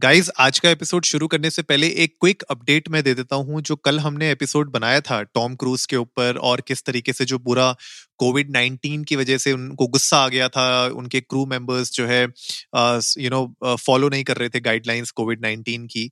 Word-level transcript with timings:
Guys 0.00 0.30
आज 0.38 0.58
का 0.58 0.70
episode 0.70 1.04
शुरू 1.04 1.26
करने 1.26 1.50
से 1.50 1.62
पहले 1.62 1.88
एक 1.88 2.16
क्विक 2.20 2.42
अपडेट 2.42 2.88
मैं 2.88 3.02
दे 3.02 3.14
देता 3.14 3.36
हूँ, 3.36 3.60
जो 3.62 3.76
कल 3.76 4.00
हमने 4.00 4.30
एपिसोड 4.32 4.70
बनाया 4.70 5.00
था 5.00 5.22
टॉम 5.22 5.54
क्रूज 5.54 5.86
के 5.86 5.96
ऊपर 5.96 6.36
और 6.36 6.60
किस 6.60 6.84
तरीके 6.84 7.12
से 7.12 7.24
जो 7.24 7.38
पूरा 7.38 7.76
कोविड 8.18 8.50
19 8.50 9.04
की 9.04 9.16
वजह 9.16 9.38
से 9.38 9.52
उनको 9.52 9.86
गुस्सा 9.86 10.18
आ 10.18 10.28
गया 10.28 10.48
था, 10.48 10.86
उनके 10.86 11.20
क्रू 11.20 11.46
मेंबर्स 11.46 11.92
जो 11.92 12.06
है 12.06 12.22
यू 13.24 13.30
नो 13.30 13.76
फॉलो 13.76 14.08
नहीं 14.08 14.24
कर 14.24 14.36
रहे 14.36 14.48
थे 14.48 14.60
गाइडलाइंस 14.60 15.10
कोविड 15.10 15.40
19 15.40 15.88
की 15.90 16.10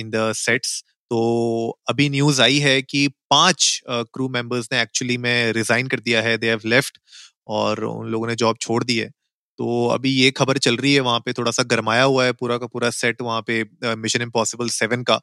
इन 0.00 0.10
द 0.10 0.32
सेट्स 0.36 0.80
तो 0.86 1.80
अभी 1.88 2.08
न्यूज़ 2.08 2.42
आई 2.42 2.58
है 2.58 2.82
कि 2.82 3.08
पाँच 3.08 3.82
क्रू 3.90 4.28
मेंबर्स 4.28 4.68
ने 4.72 4.82
एक्चुअली 4.82 5.18
में 5.18 5.52
रिजाइन 5.52 5.86
कर 5.86 6.00
दिया 6.00 6.22
है 6.22 6.38
दे 6.38 6.48
हैव 6.48 6.60
लेफ़्ट 6.66 6.98
और 7.46 7.84
उन 7.84 8.08
लोगों 8.08 8.26
ने 8.26 8.34
जॉब 8.34 8.56
छोड़ 8.60 8.84
दी 8.84 8.98
है। 8.98 9.10
तो 9.58 9.86
अभी 9.88 10.10
ये 10.12 10.30
खबर 10.32 10.58
चल 10.58 10.76
रही 10.76 10.94
है, 10.94 11.00
वहाँ 11.02 11.20
पे 11.20 11.32
थोड़ा 11.32 11.50
सा 11.52 11.62
गरमाया 11.64 12.02
हुआ 12.04 12.24
है, 12.24 12.32
पूरा 12.34 12.56
का 12.58 12.66
पूरा 12.66 12.90
सेट 12.92 13.22
वहाँ 13.22 13.42
पे 13.46 13.64
मिशन 13.96 14.22
इम्पॉसिबल 14.22 14.68
सेवन 14.70 15.02
का। 15.02 15.16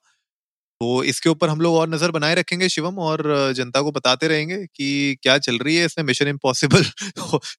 तो 0.81 1.03
इसके 1.03 1.29
ऊपर 1.29 1.49
हम 1.49 1.61
लोग 1.61 1.75
और 1.75 1.89
नज़र 1.89 2.11
बनाए 2.11 2.35
रखेंगे 2.35 2.69
शिवम 2.69 2.97
और 3.01 3.23
जनता 3.55 3.81
को 3.81 3.91
बताते 3.91 4.27
रहेंगे 4.27 4.57
कि 4.57 5.17
क्या 5.23 5.37
चल 5.39 5.57
रही 5.57 5.75
है 5.75 5.85
इसमें 5.85 6.05
मिशन 6.05 6.27
इम्पॉसिबल 6.27 6.85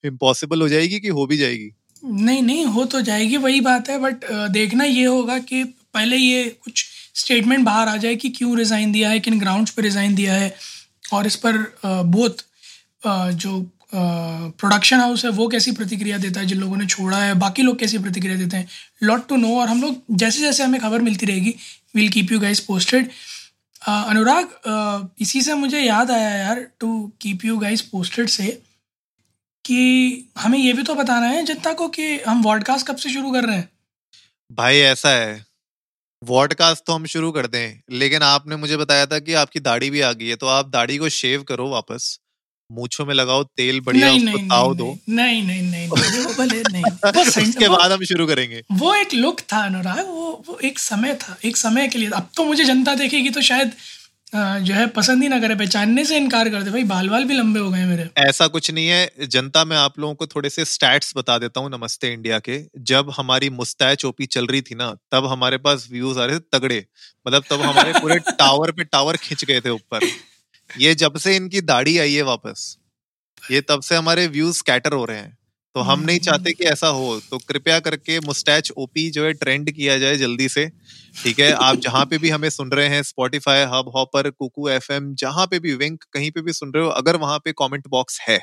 इम्पॉसिबल 0.04 0.62
हो 0.62 0.68
जाएगी 0.68 0.98
कि 1.00 1.08
हो 1.10 1.26
भी 1.26 1.36
जाएगी? 1.36 1.70
नहीं 2.02 2.42
नहीं, 2.42 2.64
हो 2.66 2.84
तो 2.86 3.00
जाएगी, 3.02 3.36
वही 3.38 3.60
बात 3.62 3.88
है 3.88 3.98
बट 4.00 4.24
देखना 4.52 4.84
ये 4.84 5.04
होगा 5.04 5.38
कि 5.40 5.62
पहले 5.64 6.16
ये 6.16 6.48
कुछ 6.64 6.84
स्टेटमेंट 7.16 7.64
बाहर 7.64 7.88
आ 7.88 7.96
जाए 7.96 8.16
कि 8.16 8.28
क्यों 8.30 8.56
रिज़ाइन 8.58 8.92
दिया 8.92 9.10
है, 9.10 9.20
किन 9.20 9.38
ग्राउंड्स 9.38 9.70
पर 9.70 9.82
रिज़ाइन 9.82 10.14
दिया 10.14 10.34
है, 10.34 10.54
और 11.12 11.26
इस 11.26 11.36
पर 11.36 11.58
बोथ 11.84 12.44
जो 13.36 13.60
प्रोडक्शन 13.94 15.00
हाउस 15.00 15.24
है, 15.24 15.30
वो 15.30 15.46
कैसी 15.48 15.72
प्रतिक्रिया 15.72 16.18
देता 16.18 16.40
है 16.40 16.46
जिन 16.46 16.58
लोगों 16.58 16.76
ने 16.76 16.86
छोड़ा 16.86 17.18
है, 17.18 17.34
बाकी 17.34 17.62
लोग 17.62 17.78
कैसी 17.78 17.98
प्रतिक्रिया 17.98 18.36
देते 18.36 18.56
हैं? 18.56 18.68
लॉट 19.02 19.28
टू 19.28 19.36
नो 19.36 19.58
और 19.60 19.68
हम 19.68 19.82
लोग 19.82 20.02
जैसे 20.10 20.40
जैसे 20.40 20.64
हमें 20.64 20.80
खबर 20.80 21.02
मिलती 21.02 21.26
रहेगी 21.26 21.54
will 21.94 22.08
keep 22.08 22.32
you 22.32 22.38
guys 22.40 22.60
posted 22.62 23.10
Anurag 23.82 25.14
इसी 25.20 25.42
से 25.42 25.54
मुझे 25.56 25.80
याद 25.80 26.10
आया 26.10 26.28
यार 26.30 26.66
to 26.80 27.12
keep 27.20 27.44
you 27.44 27.56
guys 27.58 27.82
posted 27.92 28.28
से 28.28 28.46
कि 29.64 30.28
हमें 30.38 30.58
ये 30.58 30.72
भी 30.72 30.82
तो 30.82 30.94
बताना 30.94 31.26
है, 31.26 31.44
जनता 31.44 31.72
को 31.72 31.88
कि 31.88 32.18
हम 32.18 32.42
वॉडकास्ट 32.42 32.86
कब 32.86 32.96
से 32.96 33.12
शुरू 33.12 33.32
कर 33.32 33.44
रहे 33.44 33.56
हैं? 33.56 33.68
भाई, 34.50 34.78
ऐसा 34.78 35.10
है। 35.10 35.44
वॉडकास्ट 36.22 36.84
तो 36.86 36.92
हम 36.92 37.06
शुरू 37.06 37.30
कर 37.32 37.46
दें, 37.46 37.80
लेकिन 37.90 38.22
आपने 38.22 38.56
मुझे 38.56 38.76
बताया 38.76 39.06
था 39.06 39.18
कि 39.18 39.34
आपकी 39.34 39.60
दाढ़ी 39.60 39.90
भी 39.90 40.00
आ 40.00 40.12
गई 40.12 40.26
है 40.26 40.36
तो 40.36 40.46
आप 40.48 40.68
दाढ़ी 40.70 40.98
को 40.98 41.08
शेव 41.10 41.42
करो 41.42 41.68
वापस। 41.70 42.18
मूछों 42.72 43.06
में 43.06 43.14
लगाओ 43.14 43.42
तेल 43.56 43.80
बढ़िया 43.80 44.08
नहीं, 44.08 44.26
उसको 44.26 44.38
ताव 44.38 44.74
दो। 44.74 44.98
नहीं 45.08 45.42
नहीं 45.42 45.62
नहीं 45.62 45.88
नहीं 45.88 46.24
वो 46.24 46.34
भले 46.34 46.62
नहीं। 46.72 46.84
उसके 47.48 47.68
बाद 47.68 47.92
हम 47.92 48.04
शुरू 48.04 48.26
करेंगे। 48.26 48.62
वो 48.72 48.94
एक 48.94 49.14
लुक 49.14 49.40
था 49.52 49.64
अनुराग 49.64 50.04
वो 50.08 50.30
वो 50.48 50.58
एक 50.64 50.78
समय 50.78 51.14
था 51.14 51.36
एक 51.44 51.56
समय 51.56 51.88
के 51.88 51.98
लिए। 51.98 52.10
अब 52.16 52.28
तो 52.36 52.44
मुझे 52.44 52.64
जनता 52.64 52.94
देखेगी 52.94 53.30
तो 53.30 53.42
शायद 53.42 53.72
जो 54.34 54.74
है 54.74 54.86
पसंद 54.86 55.22
ही 55.22 55.28
ना 55.28 55.38
करे 55.40 55.54
पहचानने 55.54 56.04
से 56.04 56.16
इनकार 56.16 56.48
कर 56.48 56.62
दे। 56.62 56.70
भाई 56.70 56.84
बाल 56.84 57.08
बाल 57.08 57.24
भी 57.24 57.34
लंबे 57.34 57.60
हो 57.60 57.70
गए 57.70 57.84
मेरे। 57.84 58.08
ऐसा 58.18 58.46
कुछ 58.46 58.70
नहीं 58.70 58.86
है। 58.88 59.26
जनता 59.28 59.64
मैं 59.64 59.76
आप 59.76 59.98
लोगों 59.98 60.14
को 60.14 60.26
थोड़े 60.26 60.50
से 60.50 60.64
स्टैट्स 60.64 61.12
बता 61.16 61.36
देता 61.38 61.60
हूँ 61.60 61.70
नमस्ते 61.70 62.12
इंडिया 62.12 62.38
के। 62.38 62.58
जब 62.82 63.12
हमारी 63.16 63.50
मुस्तैद 63.50 63.98
चोपी 63.98 64.26
चल 64.26 64.46
रही 64.46 64.60
थी 64.62 64.74
ना 64.74 64.90
तब 65.12 65.26
हमारे 65.26 65.56
पास 65.66 65.88
व्यूज़ 65.92 66.18
आ 66.18 66.24
रहे 66.24 66.38
थे 66.38 66.58
तगड़े। 66.58 66.84
मतलब 67.26 67.44
तब 67.50 67.62
हमारे 67.62 67.92
पूरे 68.00 68.18
टावर 68.40 68.70
पे 68.70 68.84
टावर 68.84 69.16
खिंच 69.16 69.44
गए 69.44 69.60
थे 69.60 69.70
ऊपर। 69.70 70.06
ये 70.72 70.94
जब 70.94 71.16
से 71.18 71.34
इनकी 71.36 71.60
दाढ़ी 71.62 71.96
आई 71.98 72.14
है 72.14 72.22
वापस 72.22 72.76
ये 73.42 73.60
तब 73.62 73.82
से 73.82 73.96
हमारे 73.96 74.26
व्यूज़ 74.28 74.58
स्कैटर 74.58 74.92
हो 74.92 75.04
रहे 75.04 75.18
हैं। 75.18 75.36
तो 75.74 75.80
हम 75.82 76.00
नहीं 76.00 76.18
चाहते 76.20 76.52
कि 76.52 76.64
ऐसा 76.64 76.88
हो 76.88 77.20
तो 77.30 77.38
कृपया 77.48 77.78
करके 77.80 78.18
मुस्टैच 78.20 78.70
ओपी 78.78 79.10
जो 79.10 79.24
है 79.26 79.32
ट्रेंड 79.34 79.70
किया 79.72 79.98
जाए 79.98 80.16
जल्दी 80.16 80.48
से 80.48 80.66
ठीक 81.16 81.40
है? 81.40 81.50
आप 81.52 81.76
जहाँ 81.78 82.04
पे 82.06 82.18
भी 82.18 82.30
हमें 82.30 82.48
सुन 82.50 82.70
रहे 82.72 82.88
हैं 82.88 83.02
Spotify 83.04 83.62
Hubhopper 83.96 84.30
Kuku 84.30 84.68
F 84.68 84.92
M 84.92 85.14
जहाँ 85.16 85.46
पे 85.46 85.58
भी 85.60 85.74
विंक 85.76 86.04
कहीं 86.12 86.30
पे 86.30 86.42
भी 86.42 86.52
सुन 86.52 86.72
रहे 86.74 86.84
हो 86.84 86.90
अगर 86.92 87.16
वहाँ 87.18 87.38
पे 87.44 87.52
कमेंट 87.58 87.88
बॉक्स 87.88 88.20
है 88.28 88.40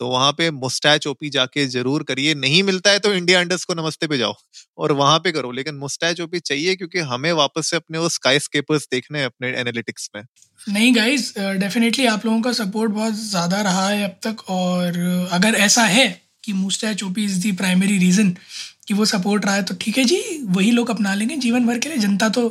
तो 0.00 0.08
वहाँ 0.08 0.32
पे 0.32 0.50
मुस्टैच 0.52 1.06
ओपी 1.06 1.30
जाके 1.30 1.66
ज़रूर 1.68 2.02
करिए। 2.04 2.34
नहीं 2.36 2.62
मिलता 2.62 2.90
है 2.90 2.98
तो 2.98 3.12
इंडिया 3.14 3.40
अंडर्स 3.40 3.64
को 3.64 3.74
नमस्ते 3.74 4.06
पे 4.06 4.18
जाओ 4.18 4.34
और 4.78 4.92
वहाँ 4.94 5.18
पे 5.18 5.32
करो। 5.32 5.50
लेकिन 5.52 5.74
मुस्टैच 5.76 6.20
ओपी 6.20 6.40
चाहिए 6.42 6.74
क्योंकि 6.76 6.98
हमें 7.10 7.30
वापस 7.34 7.70
से 7.70 7.76
अपने 7.76 7.98
वो 7.98 8.08
स्काई 8.10 8.38
स्केपर्स 8.40 8.88
देखने 8.92 9.18
हैं 9.18 9.26
अपने 9.26 9.52
एनालिटिक्स 9.60 10.10
में। 10.16 10.22
नहीं 10.60 10.94
गाइज़ 10.96 11.32
डेफिनेटली 11.58 12.06
आप 12.08 12.26
लोगों 12.26 12.40
का 12.40 12.52
सपोर्ट 12.54 12.92
बहुत 12.92 13.14
ज़्यादा 13.14 13.60
रहा 13.62 13.88
है 13.88 14.04
अब 14.04 14.16
तक 14.24 14.48
और 14.50 14.98
अगर 15.32 15.54
ऐसा 15.60 15.84
है 15.86 16.08
कि 16.44 16.52
moustache 16.54 17.02
OP 17.04 17.24
is 17.24 17.40
the 17.42 17.52
primary 17.54 17.98
reason 17.98 18.30
कि 18.88 18.94
वो 18.94 19.04
सपोर्ट 19.06 19.44
रहा 19.46 19.54
है 19.54 19.62
तो 19.64 19.74
ठीक 19.80 19.98
है 19.98 20.04
जी, 20.04 20.18
वही 20.46 20.70
लोग 20.70 20.90
अपना 20.90 21.14
लेंगे 21.14 21.36
जीवन 21.38 21.66
भर 21.66 21.78
के 21.78 21.88
लिए। 21.88 21.98
जनता 21.98 22.28
तो 22.28 22.48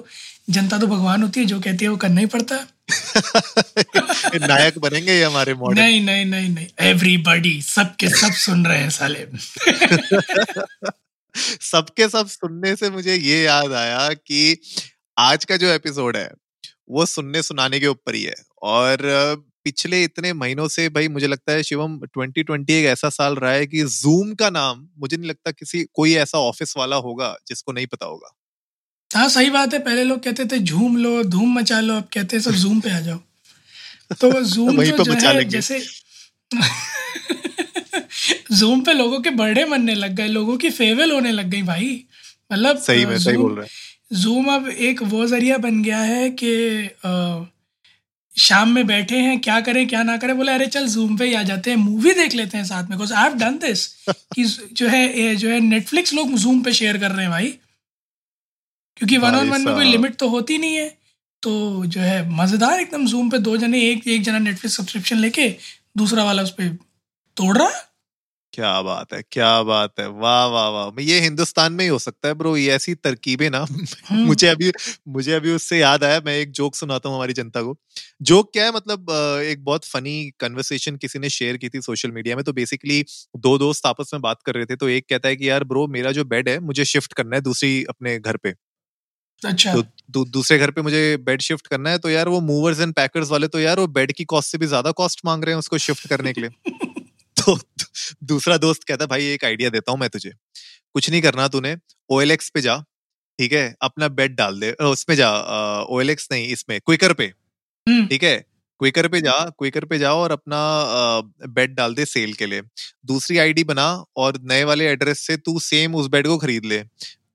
जनता 0.49 0.79
तो 0.79 0.87
भगवान 0.87 1.23
होती 1.23 1.39
है 1.39 1.45
जो 1.45 1.59
कहती 1.59 1.85
है 1.85 1.91
वो 1.91 1.97
करना 1.97 2.19
ही 2.21 2.25
पड़ता 2.25 2.55
है। 2.55 2.67
नायक 4.47 4.79
बनेंगे 4.79 5.13
ये 5.13 5.23
हमारे 5.23 5.53
मॉडल 5.53 5.81
नहीं 5.81 6.05
नहीं 6.05 6.25
नहीं 6.25 6.49
नहीं 6.49 6.67
एवरीबॉडी 6.81 7.61
सबके 7.61 8.09
सब 8.09 8.31
सुन 8.31 8.65
रहे 8.65 8.77
हैं 8.77 8.89
साले। 8.89 9.25
सबके 11.61 12.09
सब 12.09 12.27
सुनने 12.27 12.75
से 12.75 12.89
मुझे 12.89 13.15
ये 13.15 13.43
याद 13.43 13.73
आया 13.73 14.13
कि 14.13 14.57
आज 15.19 15.45
का 15.45 15.57
जो 15.57 15.67
एपिसोड 15.67 16.17
है 16.17 16.31
वो 16.89 17.05
सुनने 17.05 17.43
सुनाने 17.43 17.79
के 17.79 17.87
ऊपर 17.87 18.15
ही 18.15 18.23
है। 18.23 18.35
और 18.61 18.97
पिछले 19.63 20.03
इतने 20.03 20.33
महीनों 20.33 20.67
से 20.67 20.89
भाई 20.89 21.07
मुझे 21.07 21.27
लगता 21.27 21.51
है 21.51 21.63
शिवम 21.63 21.99
2020 22.17 22.69
एक 22.69 22.85
ऐसा 22.85 23.09
साल 23.09 23.35
रहा 23.35 23.51
है 23.51 23.67
कि 23.67 23.83
जूम 23.83 24.33
का 24.33 24.49
नाम 24.49 24.87
मुझे 24.97 25.17
नहीं 25.17 25.29
लगता 25.29 25.51
किसी 25.51 25.85
कोई 25.93 26.13
ऐसा 26.15 26.37
ऑफ़िस 26.37 26.73
वाला 26.77 26.95
होगा 26.95 27.37
जिसको 27.47 27.71
नहीं 27.71 27.87
पता 27.87 28.05
होगा। 28.05 28.31
हाँ 29.15 29.27
सही 29.29 29.49
बात 29.49 29.73
है 29.73 29.79
पहले 29.79 30.03
लोग 30.03 30.23
कहते 30.23 30.45
थे 30.45 30.59
झूम 30.59 30.97
लो 30.97 31.23
धूम 31.23 31.53
मचा 31.59 31.79
लो 31.79 31.95
अब 31.95 32.07
कहते 32.13 32.35
हैं 32.37 32.43
सब 32.43 32.51
जूम 32.51 32.79
पे 32.79 32.91
आ 32.91 32.99
जाओ. 32.99 33.17
तो 34.21 34.31
जूम 34.43 34.75
तो 34.91 35.03
जो 35.03 35.11
है 35.13 35.43
जैसे 35.49 35.79
जूम 38.51 38.81
पे 38.81 38.93
लोगों 38.93 39.19
के 39.19 39.29
बर्थडे 39.29 39.65
मनने 39.65 39.93
लग 39.95 40.15
गए 40.15 40.27
लोगों 40.27 40.57
की 40.57 40.69
फेवल 40.69 41.11
होने 41.11 41.31
लग 41.31 41.49
गई 41.49 41.61
भाई। 41.61 42.03
मतलब 42.53 42.77
सही 42.77 43.05
में 43.05 43.17
सही 43.19 43.37
बोल 43.37 43.55
रहे 43.55 43.67
जूम 44.21 44.45
अब 44.53 44.67
एक 44.87 45.01
वो 45.03 45.25
ज़रिया 45.27 45.57
बन 45.57 45.81
गया 45.83 45.99
है 45.99 46.29
कि 46.43 46.51
शाम 48.39 48.69
में 48.69 48.85
बैठे 48.87 49.17
हैं 49.17 49.39
क्या 49.39 49.59
करें 49.61 49.87
क्या 49.87 50.03
ना 50.03 50.17
करें 50.17 50.35
बोले 50.37 50.51
अरे 50.51 50.67
चल 50.67 50.87
जूम 50.87 51.17
पे 51.17 51.25
ही 51.25 51.33
आ 51.33 51.43
जाते 51.43 51.69
हैं 51.69 51.77
मूवी 51.77 52.13
देख 52.13 52.33
लेते 52.35 52.57
हैं 52.57 52.65
साथ 52.65 52.83
में 52.83 52.89
because 52.89 53.13
I 53.13 53.23
have 53.23 53.33
done 53.37 53.57
this 53.57 53.85
कि 54.09 54.43
जो 54.73 54.87
है 54.87 55.35
जो 55.35 55.49
है 55.49 55.59
नेटफ्लिक्स 55.59 56.13
लोग 56.13 56.33
जूम 56.37 56.61
पे 56.61 56.73
शेयर 56.73 56.97
कर 56.97 57.11
रहे 57.11 57.21
हैं 57.21 57.31
भाई। 57.31 57.53
क्योंकि 58.97 59.17
वन 59.17 59.35
ऑन 59.35 59.49
वन 59.49 59.61
में 59.61 59.73
कोई 59.75 59.85
लिमिट 59.85 60.15
तो 60.15 60.29
होती 60.29 60.57
नहीं 60.57 60.75
है। 60.75 60.89
तो 61.43 61.85
जो 61.85 62.01
है 62.01 62.29
मज़ेदार 62.31 62.79
एकदम 62.79 63.05
जूम 63.05 63.29
पे 63.29 63.37
दो 63.39 63.55
जने 63.57 63.81
एक 63.89 64.07
एक 64.07 64.21
जना 64.23 64.39
नेटफ्लिक्स 64.39 64.77
सब्सक्रिप्शन 64.77 65.17
लेके 65.17 65.49
दूसरा 65.97 66.23
वाला 66.23 66.43
उस 66.43 66.51
पर 66.51 66.77
तोड़ 67.37 67.57
रहा? 67.57 67.69
क्या 68.53 68.81
बात 68.81 69.13
है 69.13 69.21
क्या 69.31 69.61
बात 69.63 69.99
है। 69.99 70.07
वाह 70.09 70.45
वाह 70.45 70.67
वाह। 70.69 71.01
ये 71.01 71.19
हिंदुस्तान 71.19 71.73
में 71.73 71.83
ही 71.85 71.89
हो 71.89 71.97
सकता 71.99 72.27
है 72.27 72.33
ब्रो 72.33 72.55
ये 72.57 72.71
ऐसी 72.71 72.93
तरकीबें 72.95 73.49
ना। 73.49 73.65
हम्म। 74.05 74.25
मुझे 74.25 74.47
अभी 74.47 74.71
मुझे 75.07 75.31
अभी 75.33 75.51
उससे 75.51 75.79
याद 75.79 76.03
आया 76.03 76.19
मैं 76.25 76.35
एक 76.37 76.51
जोक 76.51 76.75
सुनाता 76.75 77.09
हूँ 77.09 77.15
हमारी 77.15 77.33
जनता 77.33 77.61
को। 77.61 77.75
जोक 78.21 78.51
क्या 78.53 78.65
है 78.65 78.71
मतलब 78.75 79.09
एक 79.45 79.63
बहुत 79.63 79.85
फनी 79.85 80.15
कन्वर्सेशन 80.39 80.97
किसी 80.97 81.19
ने 81.19 81.29
शेयर 81.31 81.57
की 81.57 81.69
थी 81.69 81.81
सोशल 81.81 82.11
मीडिया 82.11 82.35
में 82.35 82.43
तो 82.45 82.53
बेसिकली 82.53 83.03
दो 83.37 83.57
दोस्त 83.57 83.85
आपस 83.85 84.11
में 84.13 84.21
बात 84.21 84.41
कर 84.45 84.55
रहे 84.55 84.65
थे 84.65 84.75
तो 84.75 84.89
एक 84.89 85.05
कहता 85.09 85.27
है 85.27 85.35
कि 85.35 85.49
यार 85.49 85.63
ब्रो 85.63 85.87
मेरा 85.87 86.11
जो 86.11 86.25
बेड 86.25 86.49
है 86.49 86.59
मुझे 86.61 86.85
शिफ्ट 86.85 87.13
करना 87.13 87.35
है 87.35 87.41
दूसरी 87.41 87.83
अपने 87.89 88.17
घर 88.19 88.37
पे। 88.37 88.53
अच्छा। 89.45 89.73
तो 89.73 89.83
दू, 90.09 90.25
दूसरे 90.25 90.57
घर 90.57 90.71
पे 90.71 90.81
मुझे 90.81 91.17
बेड 91.17 91.41
शिफ्ट 91.41 91.67
करना 91.67 91.89
है 91.89 91.97
तो 91.97 92.09
यार 92.09 92.29
वो 92.29 92.39
मूवर्स 92.41 92.79
एंड 92.79 92.93
पैकर्स 92.93 93.29
वाले 93.29 93.47
तो 93.47 93.59
यार 93.59 93.79
वो 93.79 93.87
बेड 93.87 94.11
की 94.11 94.23
कॉस्ट 94.25 94.51
से 94.51 94.57
भी 94.57 94.65
ज़्यादा 94.65 94.91
कॉस्ट 94.91 95.21
मांग 95.25 95.43
रहे 95.43 95.53
हैं 95.53 95.59
उसको 95.59 95.77
शिफ्ट 95.77 96.07
करने 96.07 96.33
के 96.33 96.41
लिए। 96.41 96.49
तो 97.37 97.57
दूसरा 98.23 98.57
दोस्त 98.57 98.83
कहता 98.83 99.05
भाई 99.05 99.25
एक 99.25 99.45
आइडिया 99.45 99.69
देता 99.69 99.91
हूँ 99.91 99.99
मैं 99.99 100.09
तुझे। 100.09 100.31
कुछ 100.95 101.09
नहीं 101.09 101.21
करना 101.21 101.47
तूने 101.47 101.75
ओ 102.09 102.21
पे 102.53 102.61
जा 102.61 102.77
ठीक 103.39 103.53
है? 103.53 103.75
अपना 103.81 104.07
बेड 104.07 104.35
डाल 104.35 104.59
दे 104.59 104.71
उसमें 104.71 105.15
जा 105.15 105.29
ओ 105.81 106.01
नहीं 106.01 106.47
इसमें 106.47 106.79
क्विकर 106.79 107.13
पे 107.13 107.25
हम्म। 107.87 108.07
ठीक 108.07 108.23
है? 108.23 108.37
क्विकर 108.79 109.07
पे 109.07 109.21
जा 109.21 109.33
क्विकर 109.49 109.85
पे 109.85 109.97
जाओ 109.97 110.17
और 110.17 110.31
अपना 110.31 110.59
बेड 111.47 111.75
डाल 111.75 111.93
दे 111.95 112.05
सेल 112.05 112.33
के 112.33 112.45
लिए। 112.45 112.61
दूसरी 113.05 113.37
आईडी 113.37 113.63
बना 113.63 114.05
और 114.17 114.39
नए 114.41 114.63
वाले 114.63 114.87
एड्रेस 114.87 115.19
से 115.19 115.37
तू 115.37 115.59
सेम 115.59 115.95
उस 115.95 116.07
बेड 116.07 116.27
को 116.27 116.37
खरीद 116.37 116.65
ले। 116.65 116.83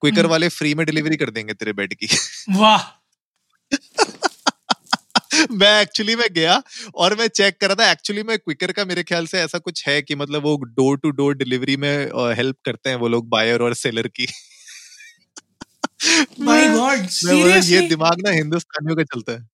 क्विकर 0.01 0.19
हम्म। 0.19 0.31
वाले 0.31 0.49
फ्री 0.49 0.75
में 0.75 0.87
डिलीवरी 0.87 1.17
कर 1.17 1.31
देंगे 1.31 1.55
तेरे 1.55 1.73
बेड 1.73 1.95
की। 1.95 2.09
वाह। 2.51 2.83
मैं 5.51 5.83
एक्चुअली 5.83 6.17
में 6.17 6.27
गया 6.33 6.63
और 6.95 7.19
मैं 7.19 7.29
चेक 7.29 7.61
कर 7.61 7.67
रहा 7.67 7.75
था। 7.75 7.91
एक्चुअली 7.91 8.23
में 8.23 8.39
क्विकर 8.39 8.73
का 8.73 8.85
मेरे 8.85 9.03
ख्याल 9.03 9.27
से 9.27 9.41
ऐसा 9.41 9.59
कुछ 9.59 9.89
है 9.89 10.03
कि 10.03 10.15
मतलब 10.15 10.43
वो 10.43 10.57
डोर 10.57 10.99
टू 10.99 11.11
डोर 11.11 11.35
डिलीवरी 11.35 11.77
में 11.77 12.11
हेल्प 12.35 12.57
करते 12.65 12.89
हैं 12.89 12.97
वो 12.97 13.09
लोग 13.09 13.29
बायर 13.29 13.63
और 13.63 13.75
सेलर 13.75 14.09
की। 14.09 14.27
माय 16.41 16.69
गॉड 16.69 16.99
बोला, 16.99 17.57
ये 17.57 17.89
दिमाग 17.89 18.17
ना 18.25 18.31
हिंदुस्तानियों 18.31 18.97
का 18.97 19.03
चलता 19.03 19.33
है। 19.33 19.49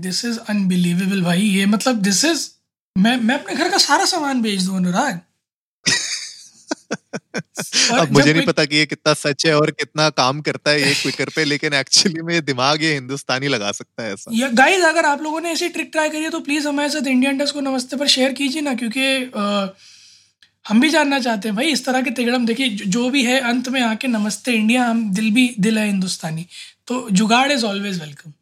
दिस 0.00 0.24
इज़ 0.24 0.38
अनबिलीवेबल 0.38 1.22
भाई। 1.22 1.40
ये 1.40 1.66
मतलब 1.66 1.96
दिस 1.96 2.24
इज़ 2.24 2.50
मैं 2.98 3.16
मैं 3.16 3.34
अपने 3.34 3.54
घर 3.54 3.70
का 3.70 3.78
सारा 3.78 4.04
सामान 4.04 4.42
बेच 4.42 4.60
दूँ 4.60 4.76
अनुराग। 4.76 5.20
अब 6.94 8.12
मुझे 8.12 8.32
नहीं 8.32 8.46
पता 8.46 8.64
कि 8.64 8.76
ये 8.76 8.86
कितना 8.86 9.14
सच 9.14 9.46
है 9.46 9.56
और 9.56 9.70
कितना 9.70 10.10
काम 10.10 10.40
करता 10.40 10.70
है 10.70 10.88
ये 10.88 10.94
क्विकर 10.94 11.28
पे 11.36 11.44
लेकिन 11.44 11.72
एक्चुअली 11.72 12.22
में 12.22 12.34
ये 12.34 12.40
दिमाग 12.40 12.82
ये 12.82 12.94
हिंदुस्तानी 12.94 13.48
लगा 13.48 13.72
सकता 13.72 14.02
है 14.02 14.12
ऐसा। 14.12 14.30
गाइस 14.48 14.84
अगर 14.84 15.04
आप 15.04 15.22
लोगों 15.22 15.40
ने 15.40 15.50
ऐसी 15.50 15.68
ट्रिक 15.68 15.88
ट्राई 15.92 16.08
करी 16.08 16.22
है 16.22 16.30
तो 16.30 16.40
प्लीज़ 16.40 16.68
हमारे 16.68 16.88
साथ 16.88 17.06
इंडियन 17.06 17.38
डेस्क 17.38 17.54
को 17.54 17.60
नमस्ते 17.60 17.96
पर 17.96 18.06
शेयर 18.06 18.32
कीजिए 18.32 18.62
ना 18.62 18.74
क्योंकि 18.74 19.30
हम 20.68 20.80
भी 20.80 20.90
जानना 20.90 21.18
चाहते 21.20 21.48
हैं 21.48 21.56
भाई 21.56 21.66
इस 21.66 21.84
तरह 21.84 22.02
के 22.02 22.10
तिगड़म 22.10 22.46
देखिए 22.46 22.68
जो- 22.68 22.88
जो 22.88 23.10
भी 23.10 23.24
है 23.24 23.40
अंत 23.40 23.68
में 23.68 23.80
आके 23.80 24.08
नमस्ते 24.08 24.52
इंडिया 24.52 24.84
हम 24.84 25.14
दिल 25.14 25.30
भी 25.30 25.54
दिल 25.60 25.78
है 25.78 25.86
हिंदुस्तानी। 25.86 26.46
तो 26.86 27.08
जुगाड़ 27.12 27.52
इज़ 27.52 27.64
ऑलवेज 27.64 28.00
वेलकम 28.00 28.32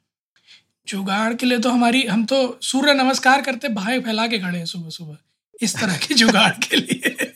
जुगाड़ 0.88 1.34
के 1.34 1.46
लिए 1.46 1.58
तो 1.58 1.70
हमारी 1.70 2.02
हम 2.02 2.24
तो 2.24 2.58
सूर्य 2.62 2.94
नमस्कार 2.94 3.42
करते 3.42 3.68
भाई 3.68 4.00
फैला 4.00 4.26
के 4.26 4.38
खड़े 4.38 4.58
हैं 4.58 4.66
सुबह 4.66 4.90
सुबह 4.90 5.16
इस 5.62 5.76
तरह 5.76 5.96
के 5.96 6.14
जुगाड़ 6.14 6.50
के 6.50 6.76
लिए। 6.76 7.31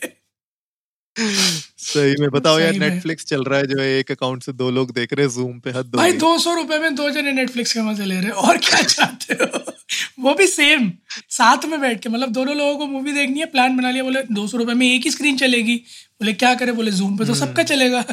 सही 1.19 2.15
में 2.19 2.29
बताओ 2.29 2.59
यार 2.59 2.73
नेटफ्लिक्स 2.73 3.25
चल 3.25 3.43
रहा 3.43 3.59
है 3.59 3.67
जो 3.67 3.81
एक 3.81 4.11
अकाउंट 4.11 4.43
से 4.43 4.53
दो 4.53 4.69
लोग 4.71 4.91
देख 4.93 5.13
रहे 5.13 5.25
हैं 5.25 5.33
जूम 5.33 5.59
पे 5.59 5.69
हद 5.69 5.91
भाई 5.95 6.11
दो 6.13 6.37
सौ 6.39 6.53
रुपए 6.55 6.77
में 6.79 6.95
दो 6.95 7.09
जने 7.09 7.31
नेटफ्लिक्स 7.31 7.73
के 7.73 7.81
मज़े 7.81 8.05
ले 8.05 8.15
रहे 8.15 8.23
हैं 8.23 8.31
और 8.31 8.57
क्या 8.57 8.81
चाहते 8.81 9.33
हो? 9.33 9.73
वो 10.19 10.33
भी 10.33 10.47
सेम 10.47 10.91
साथ 11.29 11.65
में 11.65 11.79
बैठ 11.81 12.01
के 12.01 12.09
मतलब 12.09 12.29
दोनों 12.29 12.55
लोगों 12.55 12.77
को 12.77 12.85
मूवी 12.85 13.11
देखनी 13.11 13.39
है 13.39 13.45
प्लान 13.45 13.77
बना 13.77 13.91
लिया 13.91 14.03
बोले 14.03 14.23
दो 14.31 14.47
सौ 14.47 14.57
रुपए 14.57 14.73
में 14.73 14.95
एक 14.95 15.03
ही 15.03 15.11
स्क्रीन 15.11 15.37
चलेगी। 15.37 15.75
बोले 15.75 16.33
क्या 16.33 16.55
करे? 16.55 16.71
बोले 16.71 16.91
जूम 16.91 17.17
पे 17.17 17.25
तो 17.25 17.33
सबका 17.35 17.61
हम्म। 17.61 17.63
चलेगा। 17.63 18.05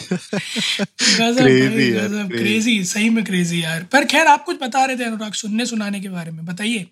गजब 0.00 1.44
गजब 1.44 2.28
crazy। 2.28 2.38
क्रेजी 2.38 2.84
सही 2.84 3.08
में 3.10 3.24
क्रेजी 3.24 3.62
यार। 3.64 3.82
पर 3.92 4.04
खैर 4.04 4.26
आप 4.26 4.44
कुछ 4.44 4.58
बता 4.62 4.84
रहे 4.84 4.96
थे 4.96 5.04
अनुराग 5.04 5.32
सुनने 5.32 5.66
सुनाने 5.66 6.00
के 6.00 6.08
बारे 6.08 6.30
में 6.30 6.46
बताइए। 6.46 6.86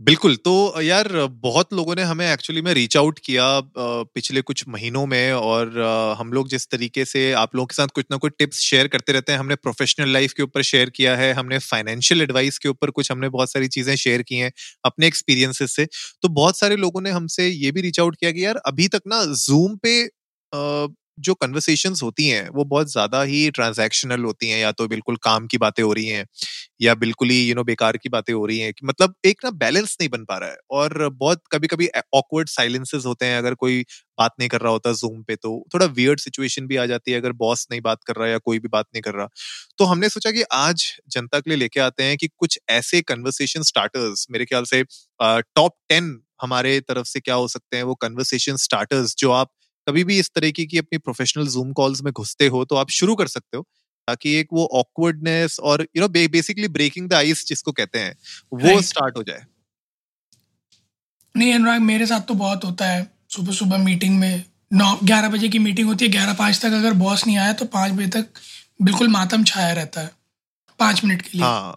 बिल्कुल 0.00 0.34
तो 0.38 0.52
यार 0.82 1.08
बहुत 1.42 1.72
लोगों 1.72 1.94
ने 1.96 2.02
हमें 2.02 2.24
एक्चुअली 2.26 2.62
में 2.62 2.72
रीच 2.74 2.96
आउट 2.96 3.18
किया 3.18 3.44
पिछले 3.76 4.40
कुछ 4.42 4.64
महीनों 4.68 5.04
में 5.06 5.32
और 5.32 5.78
हम 6.18 6.32
लोग 6.32 6.48
जिस 6.48 6.66
तरीके 6.68 7.04
से 7.04 7.30
आप 7.34 7.54
लोगों 7.56 7.66
के 7.66 7.74
साथ 7.74 7.88
कुछ 7.94 8.04
ना 8.10 8.16
कुछ 8.16 8.32
टिप्स 8.38 8.58
शेयर 8.60 8.88
करते 8.88 9.12
रहते 9.12 9.32
हैं 9.32 9.38
हमने 9.38 9.54
प्रोफेशनल 9.56 10.08
लाइफ 10.08 10.32
के 10.32 10.42
ऊपर 10.42 10.62
शेयर 10.64 10.90
किया 10.90 11.14
है 11.16 11.32
हमने 11.32 11.58
फाइनेंशियल 11.60 12.22
एडवाइस 12.22 12.58
के 12.58 12.68
ऊपर 12.68 12.90
कुछ 12.90 13.10
हमने 13.12 13.28
बहुत 13.28 13.52
सारी 13.52 13.68
चीज़ें 13.68 13.94
शेयर 13.96 14.22
की 14.22 14.36
हैं 14.36 14.50
अपने 14.84 15.06
एक्सपीरियंसेस 15.06 15.74
से 15.76 15.86
तो 16.22 16.28
बहुत 16.32 16.58
सारे 16.58 16.76
लोगों 16.76 17.00
ने 17.00 17.10
हमसे 17.10 17.48
ये 17.48 17.70
भी 17.70 17.80
रीच 17.80 18.00
आउट 18.00 18.16
किया 18.16 18.30
कि 18.32 18.44
यार 18.44 18.56
अभी 18.66 18.88
तक 18.88 19.02
ना 19.06 19.24
जूम 19.36 19.76
पे 19.78 20.00
अ, 20.04 20.86
जो 21.18 21.34
कन्वर्सेशंस 21.34 22.02
होती 22.02 22.26
हैं 22.28 22.48
वो 22.50 22.64
बहुत 22.66 22.90
ज़्यादा 22.92 23.22
ही 23.24 23.50
ट्रांजैक्शनल 23.50 24.24
होती 24.24 24.48
हैं 24.50 24.58
या 24.60 24.70
तो 24.72 24.86
बिल्कुल 24.88 25.16
काम 25.22 25.46
की 25.46 25.58
बातें 25.58 25.82
हो 25.82 25.92
रही 25.92 26.06
हैं 26.06 26.24
या 26.80 26.94
बिल्कुल 26.96 27.30
ही 27.30 27.40
यू 27.40 27.54
नो 27.54 27.62
बेकार 27.64 27.96
की 27.96 28.08
बातें 28.10 28.32
हो 28.34 28.44
रही 28.46 28.58
हैं 28.58 28.72
कि 28.72 28.86
मतलब 28.86 29.14
एक 29.24 29.40
ना 29.44 29.50
बैलेंस 29.56 29.96
नहीं 30.00 30.08
बन 30.10 30.24
पा 30.24 30.36
रहा 30.38 30.50
है 30.50 30.56
और 30.72 31.08
बहुत 31.14 31.42
कभी 31.52 31.66
कभी 31.66 31.88
ऑकवर्ड 32.14 32.48
साइलेंसेस 32.48 33.04
होते 33.06 33.26
हैं 33.26 33.38
अगर 33.38 33.54
कोई 33.56 33.84
बात 34.18 34.32
नहीं 34.40 34.48
कर 34.48 34.60
रहा 34.60 34.72
होता 34.72 34.92
जूम 34.94 35.22
पे 35.24 35.36
तो। 35.36 35.50
थोड़ा 35.74 35.86
वियर्ड 35.88 36.20
सिचुएशन 36.20 36.66
भी 36.66 36.76
आ 36.76 36.86
जाती 36.86 37.12
है 37.12 37.18
अगर 37.20 37.32
बॉस 37.36 37.66
नहीं 37.70 37.80
बात 37.82 38.02
कर 38.06 38.16
रहा 38.16 38.28
या 38.28 38.38
कोई 38.40 38.58
भी 38.58 38.68
बात 38.68 38.86
नहीं 38.88 39.02
कर 39.02 39.14
रहा। 39.14 39.28
तो 39.78 39.84
हमने 39.84 40.08
सोचा 40.08 40.30
कि 40.30 40.42
आज 40.54 40.84
जनता 41.10 41.40
के 41.40 41.50
लिए 41.50 41.58
लेके 41.58 41.80
आते 41.80 42.02
हैं 42.02 42.16
कि 42.16 42.28
कुछ 42.36 42.58
ऐसे 42.70 43.00
कन्वर्सेशन 43.04 43.62
स्टार्टर्स 43.64 44.26
मेरे 44.30 44.44
ख्याल 44.44 44.64
से 44.66 44.82
टॉप 45.20 45.76
टेन 45.88 46.18
हमारे 46.42 46.78
तरफ़ 46.82 47.06
से 47.06 47.20
क्या 47.20 47.34
हो 47.36 47.48
सकते 47.48 47.76
हैं 47.76 47.84
वो 47.84 47.94
कन्वर्सेशन 47.98 48.56
स्टार्टर्स 48.58 49.14
जो 49.18 49.30
आप 49.32 49.50
कभी 49.86 50.04
भी 50.04 50.18
इस 50.18 50.30
तरीके 50.34 50.64
की 50.66 50.78
अपनी 50.78 50.98
प्रोफेशनल 51.00 51.46
जूम 51.48 51.72
कॉल्स 51.74 52.02
में 52.02 52.12
घुसते 52.12 52.46
हो 52.48 52.64
तो 52.64 52.76
आप 52.76 52.90
शुरू 52.92 53.14
कर 53.16 53.26
सकते 53.28 53.56
हो। 53.56 53.64
ताकि 54.08 54.34
एक 54.34 54.48
वो 54.52 54.66
ऑकवर्डनेस 54.72 55.60
और 55.60 55.86
you 55.96 56.00
know 56.00 56.08
basically 56.08 56.68
breaking 56.68 57.08
the 57.08 57.14
ice 57.14 57.46
जिसको 57.46 57.72
कहते 57.72 57.98
हैं 57.98 58.16
वो 58.52 58.68
Right. 58.68 58.84
स्टार्ट 58.84 59.16
हो 59.16 59.22
जाए। 59.22 59.46
नहीं 61.36 61.54
अनुराग 61.54 61.80
मेरे 61.80 62.06
साथ 62.06 62.20
तो 62.20 62.34
बहुत 62.34 62.64
होता 62.64 62.86
है। 62.86 63.10
सुबह 63.30 63.52
सुबह 63.52 63.78
मीटिंग 63.78 64.18
में 64.18 64.44
नौ 64.72 64.98
ग्यारह 65.04 65.28
बजे 65.28 65.48
की 65.48 65.58
मीटिंग 65.58 65.88
होती 65.88 66.04
है 66.04 66.10
ग्यारह 66.10 66.34
पाँच 66.34 66.60
तक 66.60 66.72
अगर 66.72 66.92
बॉस 66.92 67.26
नहीं 67.26 67.38
आया 67.38 67.52
तो 67.52 67.64
पाँच 67.64 67.92
बजे 67.92 68.06
तक 68.08 68.28
बिल्कुल 68.82 69.08
मातम 69.08 69.44
छाया 69.44 69.72
रहता 69.72 70.00
है 70.00 70.10
पाँच 70.78 71.04
मिनट 71.04 71.22
के 71.22 71.38
लिए। 71.38 71.46
हाँ। 71.46 71.76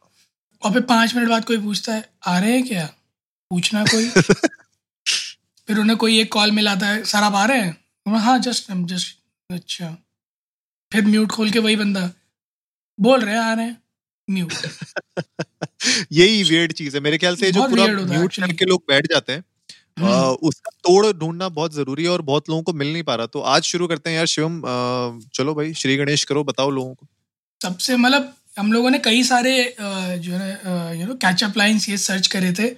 और 0.63 0.73
फिर 0.73 0.81
पाँच 0.81 1.15
मिनट 1.15 1.29
बाद 1.29 1.45
कोई 1.45 1.57
पूछता 1.57 1.93
है 1.93 2.09
आ 2.25 2.39
रहे 2.39 2.51
हैं 2.51 2.67
क्या? 2.67 2.85
पूछना 3.51 3.83
कोई? 3.83 4.09
फिर 5.67 5.77
उन्हें 5.77 5.97
कोई 5.97 6.19
एक 6.19 6.31
कॉल 6.31 6.51
मिलाता 6.51 6.87
है 6.87 7.03
सर 7.03 7.17
आप 7.17 7.33
आ 7.33 7.45
रहे 7.45 7.61
हैं? 7.61 7.77
हाँ 8.17 8.39
जस्ट 8.39 8.71
जस्ट 8.71 9.17
अच्छा। 9.49 9.97
फिर 10.91 11.05
म्यूट 11.05 11.31
खोल 11.31 11.49
के 11.51 11.59
वही 11.59 11.75
बंदा 11.75 12.09
बोल 12.99 13.19
रहे 13.21 13.37
आ 13.37 13.53
रहे 13.53 13.65
हैं 13.65 13.77
म्यूट। 14.27 14.53
यही 16.11 16.43
वियर्ड 16.43 16.71
चीज़ 16.73 16.95
है। 16.95 17.01
मेरे 17.01 17.17
ख्याल 17.17 17.35
से 17.35 17.51
जो 17.51 17.67
पूरा 17.69 17.85
म्यूट 17.87 18.35
करके 18.35 18.65
लोग 18.65 18.83
बैठ 18.89 19.07
जाते 19.11 19.33
हैं 19.33 19.43
हम्म। 19.99 20.47
उसका 20.47 20.69
तोड़ 20.83 21.05
ढूंढना 21.19 21.49
बहुत 21.49 21.73
ज़रूरी 21.73 22.03
है 22.03 22.09
और 22.09 22.21
बहुत 22.21 22.49
लोगों 22.49 22.63
को 22.63 22.73
मिल 22.73 22.91
नहीं 22.93 23.03
पा 23.03 23.15
रहा। 23.15 23.25
तो 23.25 23.39
आज 23.53 23.63
शुरू 23.63 23.87
करते 23.87 24.09
हैं 24.09 24.17
यार 24.17 24.25
शिवम 24.25 24.61
चलो 25.33 25.55
भाई 25.55 25.73
श्री 25.73 25.95
गणेश 25.97 26.23
करो 26.23 26.43
बताओ 26.43 26.69
लोगों 26.69 26.93
को। 26.93 27.07
सबसे 27.61 27.95
मतलब 27.97 28.33
हम 28.59 28.71
लोगों 28.73 28.89
ने 28.89 28.99
कई 28.99 29.23
सारे 29.23 29.53
जो 29.79 30.33
है 30.33 30.99
you 30.99 31.07
know 31.07 31.15
catch up 31.15 31.57
lines 31.57 31.89
ये 31.89 31.97
सर्च 31.97 32.27
करे 32.27 32.51
थे 32.53 32.69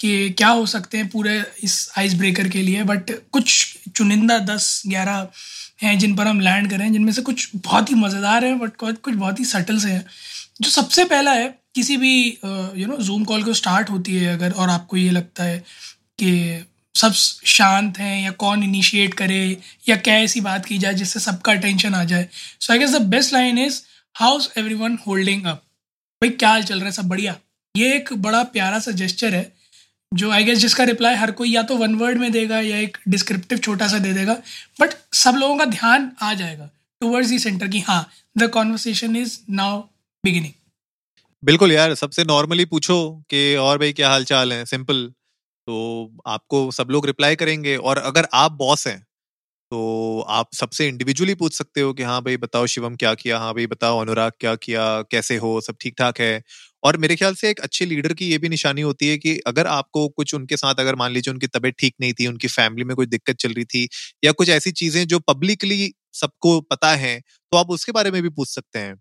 कि 0.00 0.30
क्या 0.30 0.48
हो 0.48 0.66
सकते 0.66 0.98
हैं 0.98 1.08
पूरे 1.08 1.42
इस 1.62 1.76
आइस 1.98 2.14
ब्रेकर 2.14 2.48
के 2.48 2.62
लिए 2.62 2.82
बट 2.84 3.10
कुछ 3.32 3.76
चुनिंदा 3.96 4.38
दस 4.38 4.82
ग्यारह 4.86 5.28
हैं, 5.82 5.98
जिन 5.98 6.14
पर 6.16 6.26
हम 6.26 6.40
लैंड 6.40 6.70
करें 6.70 6.92
जिनमें 6.92 7.12
से 7.12 7.22
कुछ 7.22 7.48
बहुत 7.56 7.90
ही 7.90 7.94
मज़ेदार 7.94 8.44
हैं 8.44 8.58
बट 8.58 8.76
कुछ 8.76 9.14
बहुत 9.14 9.40
ही 9.40 9.44
सटल 9.44 9.78
से 9.78 9.90
हैं। 9.90 10.04
जो 10.60 10.70
सबसे 10.70 11.04
पहला 11.04 11.32
है, 11.32 11.48
किसी 11.74 11.96
भी 11.96 12.38
यू 12.76 12.86
नो 12.86 12.96
जूम 12.98 13.24
कॉल 13.24 13.42
को 13.44 13.54
स्टार्ट 13.54 13.90
होती 13.90 14.14
है, 14.14 14.34
अगर, 14.34 14.50
और 14.52 14.68
आपको 14.70 14.96
ये 14.96 15.10
लगता 15.10 15.44
है 15.44 15.58
कि 16.18 16.66
सब 16.94 17.12
शांत 17.12 17.98
हैं, 17.98 18.22
या 18.22 18.30
कौन 18.30 18.62
इनिशिएट 18.62 19.14
करे, 19.14 19.58
या 19.88 19.96
क्या 19.98 20.14
ऐसी 20.18 20.40
बात 20.40 20.66
की 20.66 20.78
जाए, 20.78 20.94
जिससे 20.94 21.20
सबका 21.20 21.52
अटेंशन 21.52 21.94
आ 21.94 22.04
जाए। 22.04 22.28
So 22.60 22.72
I 22.72 22.78
guess 22.78 22.90
the 22.90 23.02
best 23.08 23.32
line 23.32 23.58
is 23.58 23.80
how's 24.16 24.52
everyone 24.74 24.98
holding 25.06 25.44
up 25.44 25.62
भाई, 26.22 26.30
क्या 26.30 26.48
हाल 26.48 26.62
चल 26.62 26.76
रहा 26.76 26.86
है? 26.86 26.92
सब 26.92 27.08
बढ़िया? 27.08 27.36
ये 27.74 27.94
एक 27.94 28.12
बड़ा 28.12 28.42
प्यारा 28.44 28.78
सा 28.78 28.90
जेस्चर 28.92 29.34
है 29.34 29.42
जो 30.14 30.30
आई 30.30 30.44
गेस 30.44 30.58
जिसका 30.58 30.84
रिप्लाई 30.84 31.14
हर 31.14 31.30
कोई 31.30 31.50
या 31.50 31.62
तो 31.62 31.76
वन 31.76 31.94
वर्ड 31.94 32.18
में 32.18 32.32
देगा 32.32 32.60
या 32.60 32.76
एक 32.76 32.98
डिस्क्रिप्टिव 33.08 33.58
छोटा 33.58 33.88
सा 33.88 33.98
दे 33.98 34.12
देगा 34.12 34.34
बट 34.80 34.90
सब 35.12 35.34
लोगों 35.34 35.56
का 35.58 35.64
ध्यान 35.64 36.12
आ 36.22 36.34
जाएगा 36.34 36.70
टूवर्ड्स 37.00 37.28
दी 37.28 37.38
सेंटर 37.38 37.68
की 37.68 37.80
हाँ 37.80 38.10
the 38.38 38.48
conversation 38.48 39.16
is 39.16 39.38
now 39.50 39.80
beginning 40.24 40.52
बिल्कुल 41.44 41.72
यार, 41.72 41.94
सबसे 41.94 42.24
नॉर्मली 42.24 42.64
पूछो 42.64 43.24
कि 43.30 43.56
और 43.56 43.78
भाई 43.78 43.92
क्या 43.92 44.08
हाल 44.08 44.24
चाल 44.24 44.52
है? 44.52 44.64
सिंपल 44.64 45.12
तो 45.66 46.12
आपको 46.26 46.70
सब 46.70 46.88
लोग 46.90 47.06
रिप्लाई 47.06 47.36
करेंगे 47.36 47.76
और 47.76 47.98
अगर 47.98 48.28
आप 48.34 48.52
बॉस 48.52 48.86
हैं 48.86 49.06
तो 49.72 50.20
आप 50.30 50.48
सबसे 50.54 50.86
इंडिविजुअली 50.88 51.34
पूछ 51.34 51.54
सकते 51.54 51.80
हो 51.80 51.92
कि 51.92 52.02
हाँ 52.02 52.20
भाई 52.22 52.36
बताओ 52.36 52.66
शिवम 52.66 52.96
क्या 52.96 53.12
किया? 53.14 53.38
हाँ 53.38 53.52
भाई 53.54 53.66
बताओ 53.66 54.00
अनुराग 54.00 54.32
क्या 54.40 54.54
किया? 54.56 54.82
कैसे 55.02 55.36
हो? 55.36 55.60
सब 55.60 55.76
ठीक 55.80 55.94
ठाक 55.98 56.20
है? 56.20 56.42
और 56.82 56.96
मेरे 56.96 57.16
ख्याल 57.16 57.34
से 57.34 57.50
एक 57.50 57.60
अच्छे 57.60 57.84
लीडर 57.86 58.12
की 58.14 58.28
ये 58.30 58.38
भी 58.38 58.48
निशानी 58.48 58.80
होती 58.82 59.08
है 59.08 59.16
कि 59.18 59.36
अगर 59.46 59.66
आपको 59.68 60.06
कुछ 60.10 60.34
उनके 60.34 60.56
साथ 60.56 60.80
अगर 60.80 60.94
मान 60.96 61.12
लीजिए 61.12 61.32
उनकी 61.32 61.46
तबीयत 61.48 61.74
ठीक 61.78 61.94
नहीं 62.00 62.12
थी 62.12 62.26
उनकी 62.26 62.48
फैमिली 62.48 62.84
में 62.84 62.94
कोई 62.96 63.06
दिक्कत 63.06 63.36
चल 63.36 63.52
रही 63.52 63.64
थी 63.66 63.86
या 64.24 64.32
कुछ 64.32 64.48
ऐसी 64.50 64.70
चीज़ें 64.74 65.06
जो 65.06 65.18
पब्लिकली 65.28 65.92
सबको 66.14 66.60
पता 66.62 66.94
है 66.96 67.18
तो 67.52 67.56
आप 67.56 67.70
उसके 67.70 67.92
बारे 67.92 68.10
में 68.10 68.22
भी 68.22 68.28
पूछ 68.30 68.48
सकते 68.48 68.78
हैं। 68.78 68.92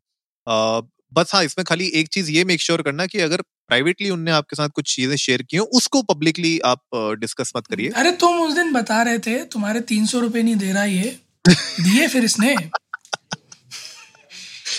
अ, 0.47 0.81
बस 1.11 1.31
हाँ 1.35 1.43
इसमें 1.43 1.63
खाली 1.65 1.87
एक 1.95 2.07
चीज़ 2.09 2.31
ये 2.31 2.43
मेक 2.45 2.61
श्योर 2.61 2.81
करना 2.81 3.05
कि 3.07 3.19
अगर 3.21 3.41
प्राइवेटली 3.71 4.09
उनने 4.09 4.31
आपके 4.31 4.55
साथ 4.55 4.69
कुछ 4.75 4.95
चीज़ें 4.95 5.15
शेयर 5.17 5.41
की 5.43 5.57
हो 5.57 5.63
उसको 5.73 6.01
पब्लिकली 6.03 6.59
आप 6.65 6.81
डिस्कस 7.19 7.51
मत 7.57 7.67
करिए। 7.67 7.89
अरे 7.95 8.11
तुम 8.21 8.39
उस 8.41 8.53
दिन 8.53 8.71
बता 8.73 9.01
रहे 9.01 9.19
थे 9.19 9.35
तुम्हारे 9.47 9.81
तीन 9.91 10.05
सौ 10.05 10.19
रुपये 10.19 10.41
नहीं 10.43 10.55
दे 10.55 10.71
रहा 10.71 10.83
ये। 10.85 11.19
दिए 11.45 12.07
फिर 12.07 12.23
इसने? 12.23 12.55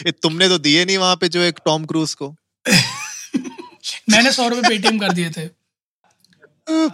तुमने 0.23 0.49
तो 0.49 0.59
दिए 0.59 0.85
नहीं 0.85 0.97
वहाँ 0.99 1.17
पे 1.17 1.29
जो 1.29 1.41
एक 1.43 1.61
टॉम 1.65 1.85
क्रूज 1.85 2.13
को। 2.15 2.29
मैंने 4.11 4.33
सौ 4.33 4.49
रुपये 4.49 4.69
पेटीएम 4.69 4.99
कर 4.99 5.13
दिए 5.13 5.31
थे। 5.31 5.47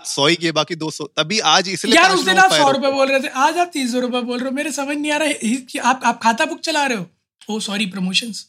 सौ 0.06 0.26
ही 0.26 0.36
किए 0.36 0.52
बाकी 0.52 0.74
दो 0.74 0.90
सौ। 0.90 1.04
तभी 1.18 1.38
आज 1.52 1.68
इसलिए 1.68 1.96
यार 1.96 2.14
उस 2.14 2.24
दिन 2.24 2.38
आप 2.38 2.52
सौ 2.52 2.70
रुपए 2.70 2.90
बोल 2.92 3.08
रहे 3.08 3.20
थे। 3.20 3.28
आज 3.46 3.58
आप 3.58 3.70
तीन 3.72 3.90
सौ 3.92 4.00
रुपए 4.00 4.20
बोल 4.20 4.38
रहे 4.38 4.48
हो। 4.48 4.54
मेरे 4.56 4.72
समझ 4.72 4.96
नहीं 4.96 5.12
आ 5.12 5.16
रहा 5.16 5.28
है 5.28 5.56
कि 5.64 5.78
आप 5.80 6.00
आप 6.04 6.20
खाता 6.22 6.44
बुक 6.44 6.60
चला 6.60 6.84
रहे 6.86 6.98
हो? 6.98 7.06
ओ 7.50 7.58
सॉरी 7.60 7.86
प्रमोशंस 7.88 8.46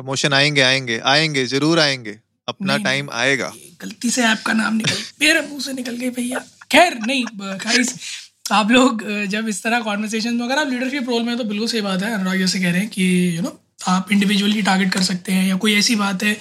प्रमोशन 0.00 0.32
आएँगे 0.32 0.60
आएँगे 0.62 0.98
आएँगे 1.06 1.46
ज़रूर 1.46 1.80
आएँगे। 1.80 2.18
अपना 2.48 2.76
टाइम 2.78 3.08
आएगा। 3.12 3.52
गलती 3.82 4.10
से 4.10 4.24
आपका 4.24 4.52
नाम 4.52 4.74
निकल 4.76 4.96
मेरे 5.20 5.40
मुँह 5.40 5.60
से 5.60 5.72
निकल 5.72 5.96
गई 5.96 6.10
भैया। 6.10 6.44
खैर 6.72 6.98
नहीं 7.06 7.24
गाइस 7.34 7.94
आप 8.52 8.70
लोग 8.70 9.02
जब 9.30 9.48
इस 9.48 9.62
तरह 9.62 9.80
कॉन्वर्सेशन 9.80 10.34
में 10.34 10.44
अगर 10.44 10.58
आप 10.58 10.70
लीडरशिप 10.70 11.08
रोल 11.08 11.22
में 11.22 11.36
तो 11.38 11.44
बिल्कुल 11.44 11.68
सही 11.68 11.80
बात 11.80 12.02
है 12.02 12.12
अनुराग 12.14 12.38
जैसे 12.38 12.60
कह 12.60 12.70
रहे 12.70 12.80
हैं 12.80 12.88
कि 12.88 13.36
यू 13.36 13.42
नो 13.42 13.58
आप 13.88 14.12
इंडिविजुअली 14.12 14.62
टारगेट 14.62 14.92
कर 14.92 15.02
सकते 15.02 15.32
हैं 15.32 15.46
या 15.48 15.56
कोई 15.56 15.74
ऐसी 15.74 15.94
बात 15.96 16.22
है 16.22 16.36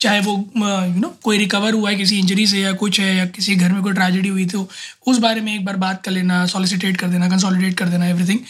चाहे 0.00 0.20
वो 0.20 0.32
यू 0.56 1.00
नो 1.00 1.08
कोई 1.22 1.38
रिकवर 1.38 1.74
हुआ 1.74 1.90
है 1.90 1.96
किसी 1.96 2.18
इंजरी 2.18 2.46
से 2.46 2.60
या 2.60 2.72
कुछ 2.82 3.00
है 3.00 3.14
या 3.16 3.24
किसी 3.36 3.56
घर 3.56 3.72
में 3.72 3.82
कोई 3.82 3.92
ट्रेजेडी 3.92 4.28
हुई 4.28 4.46
थी 4.46 4.66
उस 5.06 5.18
बारे 5.18 5.40
में 5.40 5.54
एक 5.54 5.64
बार 5.64 5.76
बात 5.76 6.02
कर 6.04 6.10
लेना 6.10 6.44
सॉलिसिटेट 6.46 6.96
कर 6.96 7.08
देना 7.08 7.28
कंसोलिडेट 7.28 7.78
कर 7.78 7.88
देना 7.88 8.08
एवरीथिंग 8.08 8.40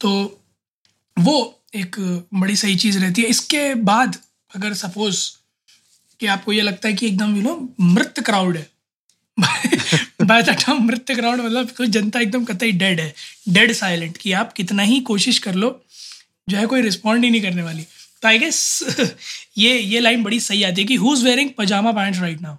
तो 0.00 0.10
वो 1.16 1.36
एक 1.74 1.96
बड़ी 2.34 2.56
सही 2.56 2.76
चीज़ 2.76 2.98
रहती 2.98 3.22
है। 3.22 3.28
इसके 3.28 3.74
बाद 3.84 4.16
अगर 4.50 4.74
सपोज़ 4.74 5.18
कि 6.20 6.26
आपको 6.26 6.52
ये 6.52 6.62
लगता 6.62 6.88
है 6.88 6.94
कि 6.94 7.06
एकदम 7.06 7.36
यू 7.36 7.42
नो 7.42 7.74
मृत 7.80 8.20
क्राउड 8.20 8.56
है। 8.56 8.68
मृत 10.80 11.10
क्राउड 11.10 11.40
मतलब 11.40 11.84
जनता 11.84 12.20
एकदम 12.20 12.44
कतई 12.44 12.72
डेड 12.72 13.00
है। 13.00 13.14
डेड 13.48 13.72
साइलेंट 13.72 14.16
कि 14.16 14.32
आप 14.32 14.52
कितना 14.52 14.82
ही 14.82 15.00
कोशिश 15.00 15.38
कर 15.38 15.54
लो, 15.54 15.84
जो 16.48 16.56
है 16.56 16.66
कोई 16.66 16.82
रिस्पॉन्ड 16.82 17.24
ही 17.24 17.30
नहीं 17.30 17.42
करने 17.42 17.62
वाली। 17.62 17.82
तो 18.22 18.28
आई 18.28 18.38
गेस 18.38 18.84
ये 19.58 19.78
ये 19.78 20.00
लाइन 20.00 20.22
बड़ी 20.22 20.40
सही 20.40 20.62
आती 20.62 20.80
है 20.80 20.86
कि 20.86 20.94
who 20.94 21.14
is 21.14 21.24
wearing 21.24 21.50
pyjama 21.58 21.92
pants 21.92 22.20
right 22.20 22.40
now 22.40 22.56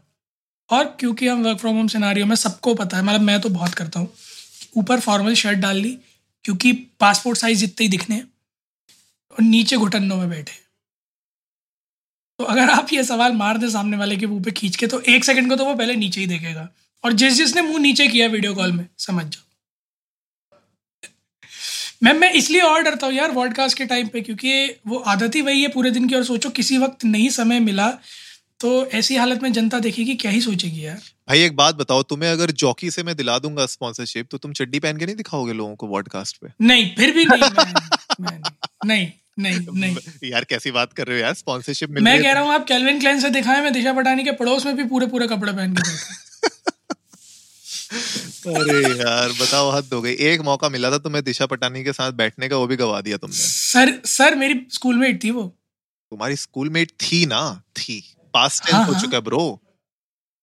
और 0.70 0.98
क्योंकि 1.00 1.28
हम 1.28 1.44
वर्क 1.44 1.58
फ्रॉम 1.58 1.76
होम 1.76 1.88
सिनारियो 1.88 2.26
में 2.26 2.36
सबको 2.36 2.74
पता 2.74 2.98
है 2.98 3.04
मतलब 3.04 3.22
मैं 3.22 3.42
तो 3.42 3.50
बहुत 3.50 3.74
करता 3.74 4.00
हूँ, 4.00 4.14
ऊपर 4.78 5.00
फॉर्मल 5.00 5.34
शर्ट 5.34 5.58
डाल 5.58 5.78
ली, 5.78 5.98
क्योंकि 6.44 6.74
पासपोर्ट 6.74 7.38
साइज़ 7.38 7.60
जितने 7.60 7.86
ही 7.86 7.90
दिखने 7.90 8.16
हैं, 8.16 8.24
और 9.32 9.42
नीचे 9.42 9.78
घुटनों 9.78 10.18
में 10.18 10.30
बैठे 10.30 10.65
तो 12.40 12.46
अगर 12.46 12.70
आप 12.70 12.94
ये 12.94 13.04
सवाल 13.04 13.34
मार 13.34 13.58
दे 13.58 13.70
सामने 13.70 13.98
वाले 13.98 14.16
के 14.18 14.28
मुँह 14.28 14.44
पे 14.44 14.52
खींच 14.52 14.76
के 14.76 14.88
तो 14.88 15.00
एक 15.10 15.24
सेकंड 15.26 15.50
को 15.50 15.56
तो 15.56 15.66
वो 15.66 15.76
पहले 15.76 15.96
नीचे 15.96 16.22
ही 16.22 16.28
देखेगा। 16.28 16.68
और 17.04 17.14
जिस 17.14 17.34
जिसने 17.34 17.62
मुँह 17.62 17.80
नीचे 17.80 18.08
किया 18.08 18.28
वीडियो 18.28 18.54
कॉल 18.56 18.72
में, 18.72 18.86
समझ 18.98 19.26
जाओ। 19.26 19.44
मैम, 22.04 22.18
मैं 22.18 22.32
इसलिए 22.32 22.62
और 22.62 22.82
डरता 22.84 23.08
हूँ 23.08 23.14
यार 23.14 23.32
वॉडकास्ट 23.32 23.78
के 23.78 23.86
टाइम 23.86 24.08
पे, 24.08 24.22
क्योंकि 24.22 24.76
वो 24.88 24.98
आदत 25.08 25.36
ही 25.36 25.42
वही 25.42 25.62
है 25.62 25.68
पूरे 25.68 25.92
दिन 25.92 26.08
की, 26.08 26.16
और 26.16 26.24
सोचो 26.24 26.50
किसी 26.50 26.78
वक्त 26.78 27.06
नहीं 27.06 27.30
समय 27.30 27.60
मिला 27.60 27.88
तो 28.60 28.86
ऐसी 28.86 29.16
हालत 29.16 29.44
में 29.44 29.54
जनता 29.54 29.80
देखेगी 29.80 30.16
क्या 30.16 30.32
ही 30.32 30.42
सोचेगी 30.42 30.86
यार? 30.86 31.02
भाई 31.30 31.44
एक 31.44 31.56
बात 31.56 31.76
बताओ 31.76 32.04
तुम्हें 32.04 32.32
अगर 32.32 32.52
जॉकी 32.52 32.92
से 32.92 33.04
मैं 33.04 33.16
दिला 33.16 33.40
दूँगा 33.40 33.66
स्पॉन्सरशिप 33.66 34.28
तो 34.32 34.38
तुम 34.38 34.54
चड्डी 34.54 34.80
पहन 34.80 34.98
के 34.98 35.06
नहीं 35.06 35.16
दिखाओगे 35.16 35.54
लोगों 35.54 35.76
को 35.76 35.88
वॉडकास्ट 35.88 36.38
पे? 36.38 36.48
नहीं 36.62 36.96
फिर 36.96 37.14
भी 37.14 37.26
नहीं 37.26 37.42
मैं, 38.22 38.42
मैं 38.86 39.14
नहीं 39.40 39.40
नहीं 39.40 39.92
नहीं 39.92 40.32
यार 40.32 40.44
कैसी 40.44 40.72
बात 40.72 40.94
कर 40.94 41.08
रहे 41.08 41.18
हो 41.18 41.24
यार 41.24 41.34
स्पॉन्सरशिप 41.34 41.90
मिल 41.90 42.04
मैं 42.04 42.24
कह 42.24 42.32
रहा 42.32 42.44
हूँ 42.44 42.54
आप 42.54 42.68
कैलविन 42.68 43.00
क्लैन 43.00 43.22
से 43.22 43.30
दिखाएँ 43.30 43.62
मैं 43.62 43.74
दिशा 43.74 43.94
पटानी 43.94 44.24
के 44.24 44.32
पड़ोस 44.32 44.66
में 44.66 44.76
भी 44.76 44.84
पूरे 44.84 45.08
पूरे 45.08 45.28
कपड़े 45.28 45.54
पहन 45.54 45.76
के 45.76 45.90
अरे 48.46 49.00
यार 49.00 49.30
बताओ 49.30 49.72
हद 49.72 49.90
हो 49.94 50.02
गई। 50.02 50.14
एक 50.14 50.42
मौका 50.42 50.70
मिला 50.70 50.92
था 50.92 50.98
तुम्हें 50.98 51.24
दिशा 51.24 51.46
पटानी 51.46 51.84
के 51.84 51.94
साथ 51.94 52.12
बैठने 52.12 52.50
का 52.50 52.58
वो 52.58 52.68
भी 52.68 52.76
गवा 52.76 53.02
दिया 53.02 53.18
तुमने। 53.18 53.36
सर 53.36 54.02
सर 54.06 54.36
मेरी 54.36 54.68
स्कूलमेट 54.72 55.24
थी 55.24 55.32
वो। 55.32 55.58
तुम्हारी 56.12 56.36
स्कूलमेट 56.36 56.92
थी 56.92 57.26
ना? 57.26 57.64
थी। 57.78 58.15
पास्ट 58.36 58.64
टेंस 58.64 58.76
हाँ, 58.76 58.86
हो 58.86 58.94
हाँ। 58.94 59.02
चुका 59.02 59.20
ब्रो 59.20 59.62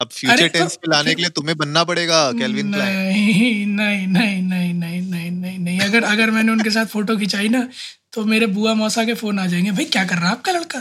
अब 0.01 0.09
फ्यूचर 0.13 0.49
टेंस 0.49 0.79
में 0.85 0.93
लाने 0.93 1.15
के 1.15 1.23
लिए 1.23 1.31
तुम्हें 1.31 1.57
बनना 1.57 1.85
पड़ेगा 1.85 2.21
केल्विन 2.33 2.73
क्लाइन 2.73 2.97
नहीं 2.97 3.67
नहीं 3.67 4.07
नहीं 4.07 4.43
नहीं 4.43 4.73
नहीं 4.75 5.01
नहीं 5.03 5.31
नहीं 5.31 5.59
नहीं। 5.59 5.81
अगर 5.81 6.05
अगर 6.05 6.31
मैंने 6.31 6.53
उनके 6.53 6.71
साथ 6.71 6.87
फ़ोटो 6.87 7.17
खिंचाई 7.17 7.49
ना 7.49 7.69
तो 8.13 8.25
मेरे 8.25 8.47
बुआ 8.47 8.75
मौसा 8.75 9.05
के 9.05 9.15
फ़ोन 9.15 9.39
आ 9.39 9.47
जाएँगे 9.47 9.71
भाई 9.71 9.85
क्या 9.85 10.05
कर 10.05 10.15
रहा 10.15 10.25
है 10.25 10.33
आपका 10.33 10.53
लड़का? 10.53 10.81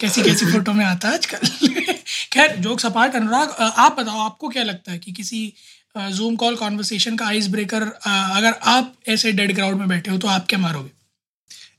कैसी 0.00 0.22
कैसी 0.22 0.46
फ़ोटो 0.46 0.72
में 0.72 0.84
आता 0.84 1.08
है 1.08 1.14
आजकल? 1.14 1.48
खैर 2.32 2.56
जोक 2.56 2.80
सपाट 2.80 3.16
अनुराग 3.16 3.50
आप 3.60 4.00
बताओ 4.00 4.18
आपको 4.18 4.48
क्या 4.48 4.62
लगता 4.62 4.92
है 4.92 4.98
कि 4.98 5.12
किसी 5.12 5.52
जूम 5.96 6.36
कॉल 6.36 6.56
कॉन्वर्सेशन 6.56 7.16
का 7.16 7.26
आइस 7.26 7.48
ब्रेकर 7.48 7.82
अगर 8.06 8.52
आप 8.52 8.94
ऐसे 9.08 9.32
डेड 9.32 9.54
ग्राउंड 9.54 9.78
में 9.78 9.88
बैठे 9.88 10.10
हो 10.10 10.18
तो 10.18 10.28
आप 10.28 10.46
क्या 10.48 10.58
मारोगे? 10.58 10.99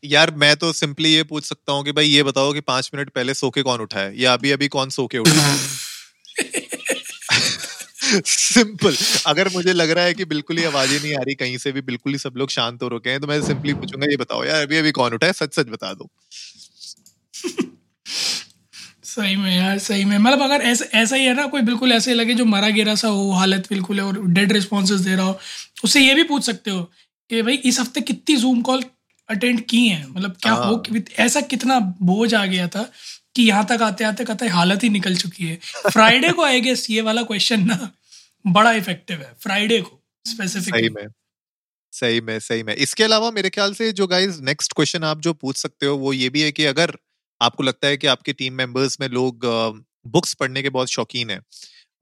यार, 0.04 0.32
मैं 0.34 0.56
तो 0.58 0.72
सिंपली 0.74 1.14
ये 1.14 1.24
पूछ 1.24 1.44
सकता 1.46 1.74
हूँ 1.74 1.84
कि 1.86 1.92
भाई 1.92 2.06
ये 2.06 2.24
बताओ 2.24 2.54
कि 2.54 2.62
पाँच 2.62 2.90
मिनट 2.96 3.10
पहले 3.10 3.34
सो 3.34 3.50
के 3.50 3.62
कौन 3.64 3.82
उठा 3.82 4.00
है? 4.00 4.20
या 4.22 4.34
अभी 4.34 4.52
अभी 4.52 4.68
कौन 4.68 4.90
सो 4.90 5.06
के 5.08 5.18
उठा 5.18 5.56
सिंपल 8.26 8.96
अगर 9.28 9.50
मुझे 9.54 9.74
लग 9.74 9.92
रहा 9.92 10.06
है 10.06 10.14
कि 10.14 10.26
बिल्कुल 10.26 10.58
ही 10.58 10.64
आवाज़ 10.66 10.92
ही 10.92 11.00
नहीं 11.00 11.14
आ 11.16 11.22
रही, 11.22 11.36
कहीं 11.36 11.58
से 11.58 11.72
भी 11.72 11.82
बिल्कुल 11.82 12.12
ही 12.14 12.18
सब 12.20 12.34
लोग 12.38 12.50
शांत 12.50 12.84
हो 12.84 12.88
रुके 12.88 13.10
हैं 13.10 13.20
तो 13.22 13.28
मैं 13.28 13.42
सिंपली 13.42 13.74
पूछूँगा, 13.74 14.08
ये 14.12 14.18
बताओ 14.18 14.44
यार, 14.44 14.62
अभी 14.62 14.78
अभी 14.78 14.92
कौन 14.92 15.14
उठा 15.14 15.28
है? 15.28 15.34
सच 15.34 15.56
सच 15.56 15.68
बता 15.70 15.94
दो। 15.94 16.10
सही 19.06 19.36
में 19.36 19.56
यार, 19.58 19.78
सही 19.80 20.06
में। 20.06 20.18
मतलब 20.18 20.42
अगर 20.42 20.62
ऐसा 20.64 20.86
ऐसा 21.00 21.16
ही 21.16 21.26
है 21.26 21.34
ना, 21.34 21.46
कोई 21.48 21.62
बिल्कुल 21.62 21.92
ऐसे 21.92 22.14
लगे 22.14 22.34
जो 22.34 22.46
मरा 22.46 22.70
गिरा 22.70 22.96
सा 22.96 23.08
हो, 23.08 23.32
हालत 23.32 23.68
बिल्कुल 23.70 24.00
है 24.00 24.06
और 24.06 24.20
डेड 24.30 24.52
रिस्पॉन्सेज 24.52 25.02
दे 25.02 25.16
रहा 25.16 25.26
हो, 25.26 25.40
उससे 25.84 26.02
ये 26.02 26.14
भी 26.16 26.24
पूछ 26.24 26.46
सकते 26.46 26.72
हो 26.72 26.82
कि 27.30 27.42
भाई, 27.42 27.56
इस 27.56 27.80
हफ़्ते 27.80 28.02
कितनी 28.02 28.36
जूम 28.38 28.62
कॉल 28.62 28.84
अटेंड 29.32 29.62
की 29.70 29.88
हैं। 29.88 30.06
मतलब 30.08 30.36
क्या 30.44 30.54
हो। 30.54 30.76
हाँ। 30.76 31.02
ऐसा 31.20 31.42
कितना 31.54 31.80
बोझ 32.04 32.34
आ 32.34 32.46
गया 32.46 32.68
था 32.68 32.84
कि 33.36 33.44
यहाँ 33.44 33.66
तक 33.66 33.82
आते 33.82 34.04
आते 34.04 34.26
कहते 34.26 34.48
हालत 34.50 34.84
ही 34.84 34.90
निकल 34.90 35.16
चुकी 35.16 35.46
है। 35.46 35.56
फ्राइडे 35.90 36.32
को 36.32 36.44
आई 36.44 36.62
गेस 36.62 36.88
ये 36.90 37.02
वाला 37.02 37.24
क्वेश्चन 37.24 37.66
ना 37.68 37.92
बड़ा 38.46 38.72
इफ़ेक्टिव 38.74 39.18
है 39.18 39.34
फ्राइडे 39.42 39.82
को 39.82 40.02
स्पेसिफिक 40.26 40.76
सही 40.76 40.90
में 40.90 41.08
सही 41.94 42.22
में 42.22 42.40
सही 42.40 42.64
में। 42.64 42.76
इसके 42.76 43.04
अलावा 43.04 43.32
मेरे 43.32 43.50
ख्याल 43.50 43.74
से 43.74 43.92
जो 43.94 44.08
गाइस 44.08 44.40
नेक्स्ट 44.42 44.74
क्वेश्चन 44.74 45.04
आप 45.04 45.22
जो 45.22 45.34
पूछ 45.36 45.58
सकते 45.58 45.86
हो 45.86 45.98
वो 45.98 46.14
ये 46.14 46.30
भी 46.30 46.42
है 46.42 46.52
कि 46.52 46.66
अगर 46.66 46.98
आपको 47.42 47.64
लगता 47.64 47.88
है 47.88 47.98
कि 47.98 48.08
आपके 48.08 48.34
टीम 48.34 48.54
मेंबर्स 48.54 48.98
में 49.02 49.08
लोग 49.10 49.46
बुक्स 50.08 50.34
पढ़ने 50.34 50.62
के 50.64 50.70
बहुत 50.70 50.90
शौकीन 50.90 51.30
है 51.30 51.40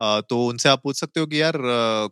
तो 0.01 0.45
उनसे 0.48 0.69
आप 0.69 0.83
पूछ 0.83 1.00
सकते 1.00 1.19
हो 1.19 1.27
कि 1.27 1.41
यार 1.41 1.53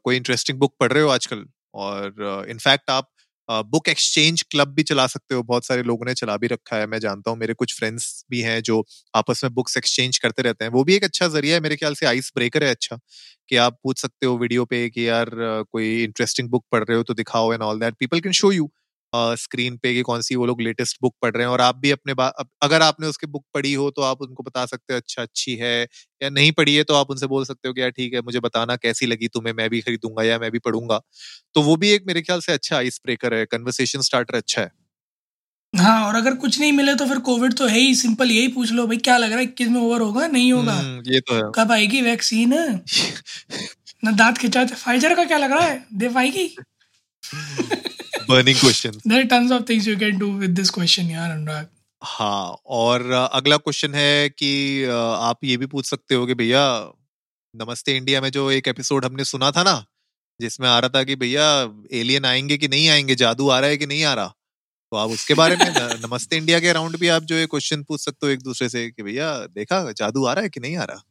कोई 0.04 0.16
इंटरेस्टिंग 0.18 0.60
बुक 0.60 0.76
पढ़ 0.80 0.92
रहे 0.94 1.04
हो 1.04 1.10
आजकल? 1.10 1.46
और 1.74 2.46
इनफैक्ट 2.50 2.90
आप 2.92 3.10
बुक 3.50 3.88
एक्सचेंज 3.90 4.42
क्लब 4.44 4.74
भी 4.76 4.84
चला 4.84 5.06
सकते 5.08 5.36
हो, 5.36 5.44
बहुत 5.44 5.66
सारे 5.66 5.84
लोगों 5.84 6.06
ने 6.06 6.14
चला 6.16 6.36
भी 6.38 6.48
रखा 6.48 6.78
है, 6.78 6.88
मैं 6.88 7.00
जानता 7.00 7.32
हूँ, 7.32 7.38
मेरे 7.40 7.54
कुछ 7.56 7.78
फ्रेंड्स 7.78 8.26
भी 8.32 8.42
हैं 8.42 8.62
जो 8.64 8.84
आपस 9.14 9.42
में 9.44 9.54
बुक्स 9.54 9.78
एक्सचेंज 9.78 10.18
करते 10.20 10.42
रहते 10.44 10.66
हैं, 10.66 10.72
वो 10.72 10.84
भी 10.84 10.96
एक 10.96 11.04
अच्छा 11.06 11.28
ज़रिया 11.30 11.56
है, 11.56 11.62
मेरे 11.62 11.76
ख्याल 11.78 11.94
से 11.96 12.06
आइस 12.08 12.32
ब्रेकर 12.36 12.64
है 12.64 12.70
अच्छा 12.72 12.98
कि 13.50 13.56
आप 13.58 13.78
पूछ 13.84 14.02
सकते 14.02 14.26
हो 14.26 14.38
वीडियो 14.38 14.66
पे 14.68 14.90
कि 14.90 15.08
यार, 15.08 15.30
कोई 15.72 16.04
इंटरेस्टिंग 16.04 16.50
बुक 16.50 16.66
पढ़ 16.72 16.84
रहे 16.84 16.98
हो 16.98 17.04
तो 17.04 17.14
दिखाओ 17.16 17.54
and 17.54 17.62
all 17.64 17.80
that 17.80 17.96
people 18.00 18.20
can 18.22 18.32
show 18.36 18.52
you 18.54 18.70
screen 19.38 19.78
पे 19.78 19.94
कि 19.94 20.02
कौन 20.02 20.22
सी 20.22 20.36
वो 20.36 20.46
लोग 20.46 20.62
लेटेस्ट 20.62 20.98
बुक 21.02 21.14
पढ़ 21.22 21.32
रहे 21.32 21.44
हैं 21.44 21.52
और 21.52 21.62
आप 21.62 21.78
भी 21.78 21.92
अपने 21.92 22.14
अगर 22.64 22.82
आपने 22.82 23.08
उसकी 23.08 23.28
बुक 23.28 23.44
पढ़ी 23.54 23.74
हो 23.74 23.90
तो 23.92 24.02
आप 24.02 24.22
उनको 24.22 24.44
बता 24.44 24.66
सकते 24.66 24.94
हो 24.94 24.98
अच्छा 24.98 25.22
अच्छी 25.22 25.56
है 25.56 25.74
या 26.22 26.30
नहीं 26.30 26.52
पढ़ी 26.54 26.76
है 26.76 26.84
तो 26.84 26.94
आप 26.94 27.12
उनसे 27.12 27.28
बोल 27.28 27.46
सकते 27.46 27.68
हो 27.68 27.74
कि 27.74 27.82
यार 27.82 27.90
ठीक 27.92 28.14
है 28.14 28.22
मुझे 28.22 28.40
बताना 28.40 28.76
कैसी 28.78 29.06
लगी 29.06 29.28
तुम्हें 29.30 29.54
मैं 29.54 29.70
भी 29.70 29.82
खरीदूँगा 29.82 30.24
या 30.24 30.40
मैं 30.40 30.52
भी 30.52 30.60
पढ़ूँगा। 30.60 31.02
तो 31.56 31.62
वो 31.62 31.76
भी 31.76 31.92
एक 31.92 32.04
मेरे 32.08 32.22
ख्याल 32.22 32.40
से 32.40 32.52
अच्छा 32.54 32.78
आइस 32.78 33.00
ब्रेकर 33.06 33.34
है 33.34 33.46
कन्वर्सेशन 33.48 34.02
स्टार्टर 34.02 34.38
अच्छा 34.38 34.62
है। 34.62 34.72
हाँ 35.74 36.02
और 36.08 36.16
अगर 36.16 36.36
कुछ 36.36 36.60
नहीं 36.60 36.72
मिले 36.72 36.94
तो 36.96 37.06
फिर 37.06 37.20
कोविड 37.22 37.54
तो 37.54 37.66
है 37.68 37.80
ही 37.80 37.96
सिंपल 37.96 38.32
यही 38.32 38.48
पूछ 38.50 38.72
लो 38.72 38.86
भाई 38.88 38.98
क्या 39.00 39.18
लग 39.18 39.30
रहा 39.30 39.38
है 39.40 39.44
इक्कीस 39.44 39.68
में 39.70 39.80
ओवर 39.82 40.02
होगा 40.02 40.28
नहीं 40.28 40.52
होगा? 40.54 40.74
हम्म, 40.74 41.02
ये 41.08 41.20
तो 41.22 41.36
है। 41.36 41.42
कब 41.56 41.72
आएगी 41.72 42.02
वैक्सीन 42.02 42.54
ना 44.04 44.12
दांत 44.14 44.38
खिंचाते 44.38 44.76
फाइजर 44.76 45.16
का 45.16 45.24
क्या 45.26 45.38
लग 45.38 45.52
रहा 45.52 45.66
है? 45.66 45.86
दे 45.94 46.10
पाएगी 46.10 46.48
burning 48.30 48.58
question 48.64 49.00
there 49.12 49.22
are 49.24 49.30
tons 49.34 49.52
of 49.52 49.66
things 49.70 49.88
you 49.88 49.98
can 50.04 50.20
do 50.24 50.30
with 50.44 50.56
this 50.60 50.72
question 50.78 51.12
यार 51.12 51.32
अनुराग 51.32 51.68
हाँ 52.04 52.58
और 52.66 53.12
अगला 53.12 53.58
क्वेश्चन 53.58 53.94
है 53.94 54.30
कि 54.30 54.52
आप 55.20 55.44
ये 55.44 55.58
भी 55.58 55.66
पूछ 55.66 55.86
सकते 55.86 56.16
हो 56.16 56.26
कि 56.26 56.34
भैया 56.34 56.64
नमस्ते 57.56 57.96
इंडिया 57.98 58.22
में 58.22 58.30
जो 58.32 58.52
एक 58.52 58.68
एपिसोड 58.68 59.06
हमने 59.06 59.24
सुना 59.24 59.52
था 59.52 59.64
ना 59.64 59.86
जिसमें 60.42 60.68
आ 60.70 60.80
रहा 60.80 60.90
था 60.90 61.04
कि 61.04 61.16
भैया 61.16 61.46
एलियन 61.92 62.26
आएँगे 62.26 62.58
कि 62.58 62.68
नहीं 62.68 62.90
आएँगे 62.90 63.16
जादू 63.16 63.50
आ 63.50 63.60
रहा 63.60 63.70
है 63.70 63.78
कि 63.78 63.86
नहीं 63.86 64.04
आ 64.04 64.14
रहा? 64.14 64.28
तो 64.92 64.98
आप 64.98 65.10
उसके 65.10 65.34
बारे 65.34 65.56
में 65.56 65.66
नमस्ते 66.08 66.38
इंडिया 66.38 66.60
के 66.60 66.68
अराउंड 66.68 66.98
भी 66.98 67.08
आप 67.08 67.24
जो 67.24 67.36
है 67.36 67.46
क्वेश्चन 67.46 67.84
पूछ 67.84 68.06
सकते 68.06 68.26
हो 68.26 68.32
एक 68.34 68.42
दूसरे 68.44 68.70
से 68.70 68.90
कि 68.92 69.04
भैया 69.04 69.32
देखा 69.38 69.92
जादू 69.92 70.26
आ 70.26 70.34
रहा 70.34 70.44
है 70.44 70.50
कि 70.50 70.60
नहीं 70.60 70.78
आ 70.78 70.84
रहा? 70.84 71.04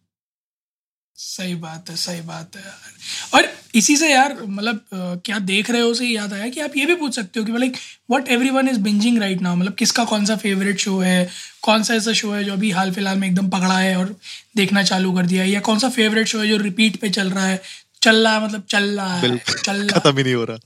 सही 1.18 1.54
बात 1.54 1.90
है 1.90 1.96
सही 1.96 2.20
बात 2.20 2.56
है 2.56 2.62
यार। 2.62 3.34
और 3.34 3.48
इसी 3.74 3.96
से 3.96 4.10
यार 4.12 4.36
मतलब 4.42 4.80
क्या 4.94 5.38
देख 5.50 5.70
रहे 5.70 5.80
हो 5.80 5.92
से 5.94 6.06
याद 6.06 6.32
आया 6.32 6.48
कि 6.48 6.60
आप 6.60 6.76
ये 6.76 6.86
भी 6.86 6.94
पूछ 6.94 7.14
सकते 7.16 7.40
हो 7.40 7.46
कि 7.46 7.52
मतलब 7.52 7.72
what 8.10 8.28
everyone 8.50 8.68
is 8.68 8.78
binging 8.80 9.18
right 9.18 9.40
now 9.42 9.56
मतलब 9.56 9.74
किसका 9.74 10.04
कौन 10.04 10.24
सा 10.26 10.36
फेवरेट 10.36 10.78
शो 10.78 10.98
है? 10.98 11.28
कौन 11.62 11.82
सा 11.82 11.94
ऐसा 11.94 12.12
शो 12.12 12.32
है 12.32 12.42
जो 12.44 12.52
अभी 12.52 12.70
हाल 12.70 12.92
फ़िलहाल 12.92 13.18
में 13.18 13.28
एकदम 13.28 13.48
पकड़ा 13.50 13.78
है 13.78 13.96
और 13.96 14.14
देखना 14.56 14.82
चालू 14.82 15.12
कर 15.12 15.26
दिया 15.26 15.42
है? 15.42 15.50
या 15.50 15.60
कौन 15.60 15.78
सा 15.78 15.88
फेवरेट 15.88 16.26
शो 16.26 16.38
है 16.40 16.48
जो 16.48 16.56
रिपीट 16.56 17.00
पे 17.00 17.10
चल 17.10 17.30
रहा 17.30 17.46
है? 17.46 17.60
चल 18.02 18.16
रहा 18.24 18.32
है 18.34 18.44
मतलब 18.44 18.62
चल 18.70 18.84
रहा 18.96 19.14
है 19.16 19.38
चल 19.38 19.76
रहा 19.76 19.98
खत्म 19.98 20.16
ही 20.18 20.24
नहीं 20.24 20.34
हो 20.34 20.44
रहा। 20.44 20.58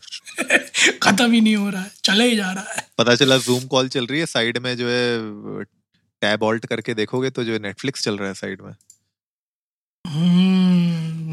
खत्म 1.03 1.31
ही 1.33 1.41
नहीं 1.41 1.57
हो 1.57 1.69
रहा 1.71 1.83
है 1.83 1.91
चले 2.05 2.25
ही 2.25 2.37
जा 2.37 2.51
रहा 2.53 2.73
है। 2.73 2.87
पता 2.99 3.15
चला 3.15 3.37
जूम 3.39 3.65
कॉल 3.67 3.89
चल 3.89 4.07
रही 4.07 4.21
है 4.21 4.27
साइड 4.27 4.59
में 4.59 4.77
जो 4.77 4.89
है 4.89 5.65
टैब 6.23 6.43
ऑल्ट 6.43 6.67
करके 6.67 6.95
देखोगे 6.95 7.31
तो 7.31 7.45
जो 7.45 7.59
नेटफ्लिक्स 7.59 8.03
चल 8.05 8.17
रहा 8.19 8.29
है 8.29 8.35
साइड 8.35 8.63
में। 8.63 8.73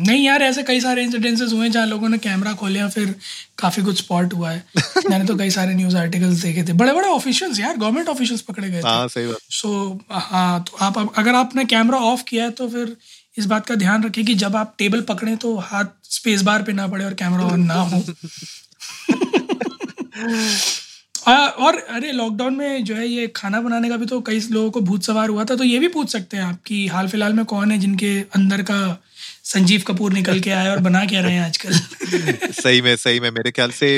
नहीं 0.08 0.26
यार 0.26 0.42
ऐसे 0.42 0.64
कई 0.64 0.80
सारे 0.80 1.04
इंसिडेंसेस 1.04 1.54
हुए 1.54 1.70
जहाँ 1.70 1.86
लोगों 1.86 2.10
ने 2.10 2.18
कैमरा 2.18 2.54
खोले 2.54 2.88
फिर 2.90 3.16
काफ़ी 3.58 3.84
कुछ 3.84 3.98
स्पॉट 3.98 4.34
हुआ 4.34 4.52
है। 4.52 4.64
मैंने 5.10 5.26
तो 5.26 5.36
कई 5.36 5.50
सारे 5.50 5.74
न्यूज़ 5.74 5.98
आर्टिकल्स 5.98 6.42
देखे 6.42 6.64
थे। 6.64 6.74
बड़े 6.74 6.94
बड़े 6.94 7.08
ऑफिशियल्स 7.08 7.60
यार 7.60 7.78
गवर्नमेंट 7.78 8.10
ऑफिशियल्स 8.10 8.42
पकड़े 8.42 8.70
गए 8.70 8.82
थे। 8.84 8.88
हाँ 8.88 9.08
सही 9.08 9.28
बात। 9.28 9.38
सो 9.50 10.00
हाँ 10.12 10.64
तो 10.64 10.78
आप 10.78 10.98
अगर 11.18 11.36
आपने 11.36 11.66
कैमरा 11.66 11.98
ऑफ़ 11.98 12.24
किया 12.24 12.44
है 12.44 12.52
तो 12.52 12.70
फिर 12.70 12.98
इस 13.38 13.46
बात 13.46 13.66
का 13.66 13.76
ध्यान 13.76 14.04
रखें 14.04 14.26
कि 14.26 14.36
जब 14.36 14.56
आप 14.56 14.76
टेबल 14.78 15.02
पकड़े 15.02 15.36
तो 15.36 15.56
हाथ 15.58 15.86
स्पेस 16.04 16.42
बार 16.42 16.64
पे 16.64 16.74
ना 16.74 16.88
पड़े 16.88 17.06
और 17.06 17.14
कैमरा 17.14 17.44
ऑन 17.44 17.60
ना 17.60 17.74
हो। 17.74 18.04
और 21.28 21.78
अरे 21.90 22.12
लॉकडाउन 22.12 22.56
में 22.56 22.84
जो 22.84 22.96
है 22.96 23.08
ये 23.08 23.28
खाना 23.36 23.60
बनाने 23.62 23.90
का 23.90 23.98
भी 23.98 24.06
तो 24.06 24.20
कई 24.22 24.40
लोगों 24.52 24.70
को 24.72 24.82
भूत 24.82 25.04
सवार 25.04 25.30
हुआ 25.30 25.44
था 25.46 25.56
तो 25.56 25.64
ये 25.64 25.80
भी 25.80 25.88
पूछ 25.88 26.12
सकते 26.12 26.38
हैं 26.38 26.44
आप 26.44 26.60
कि 26.66 26.86
हाल 26.88 27.08
फ़िलहाल 27.08 27.34
में 27.34 27.44
कौन 27.46 27.72
है 27.72 27.78
जिनके 27.78 28.12
अंदर 28.36 28.62
का 28.64 28.78
संजीव 29.44 29.84
कपूर 29.88 30.14
निकल 30.14 30.40
के 30.40 30.52
आए 30.52 30.70
और 30.70 30.80
बना 30.80 31.06
क्या 31.06 31.22
रहे 31.22 31.34
हैं 31.34 31.46
आजकल? 31.46 31.74
सही 32.54 32.82
में 32.82 32.96
सही 32.96 33.20
में, 33.20 33.30
मेरे 33.32 33.52
ख्याल 33.52 33.72
से 33.72 33.90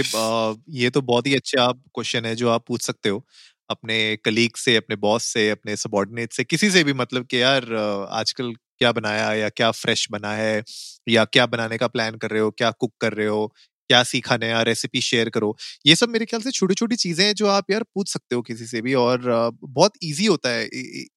ये 0.80 0.90
तो 0.90 1.02
बहुत 1.04 1.28
ही 1.28 1.36
अच्छा 1.36 1.68
क्वेश्चन 1.72 2.26
है 2.26 2.36
जो 2.36 2.50
आप 2.50 2.66
पूछ 2.68 2.82
सकते 2.82 3.10
हो। 3.10 3.24
अपने 3.70 4.16
कलीग 4.26 4.56
से, 4.58 4.76
अपने 4.76 4.96
बॉस 4.98 5.24
से, 5.34 5.50
अपने 5.50 5.76
सबॉर्डिनेट 5.76 6.34
से, 6.34 6.44
किसी 6.44 6.70
से 6.72 6.84
भी 6.84 6.94
मतलब 6.96 7.26
कि 7.26 7.42
यार 7.42 7.74
आजकल 8.12 8.52
क्या 8.80 8.92
बनाया 8.92 9.34
या 9.34 9.50
क्या 9.50 9.70
फ्रेश 9.74 10.08
बना 10.12 10.32
है, 10.34 10.64
या 11.10 11.26
क्या 11.26 11.46
बनाने 11.48 11.78
का 11.78 11.88
प्लान 11.88 12.16
कर 12.18 12.30
रहे 12.32 12.42
हो, 12.42 12.52
क्या 12.52 12.72
कुक 12.80 12.94
कर 13.02 13.14
रहे 13.14 13.28
हो 13.28 13.52
क्या 13.89 14.01
सीखा 14.05 14.38
नया 14.38 14.62
रेसिपी 14.63 15.01
शेयर 15.01 15.29
करो। 15.31 15.55
ये 15.86 15.96
सब 15.96 16.10
मेरे 16.10 16.25
ख्याल 16.25 16.41
से 16.43 16.51
छोटी 16.51 16.74
छोटी 16.75 16.96
चीज़ें 16.98 17.25
हैं 17.25 17.34
जो 17.36 17.48
आप 17.50 17.72
यार 17.72 17.84
पूछ 17.96 18.10
सकते 18.10 18.36
हो 18.36 18.41
किसी 18.43 18.65
से 18.67 18.81
भी 18.81 18.93
और 18.96 19.22
बहुत 19.63 19.93
ईजी 20.03 20.25
होता 20.27 20.50
है। 20.51 20.65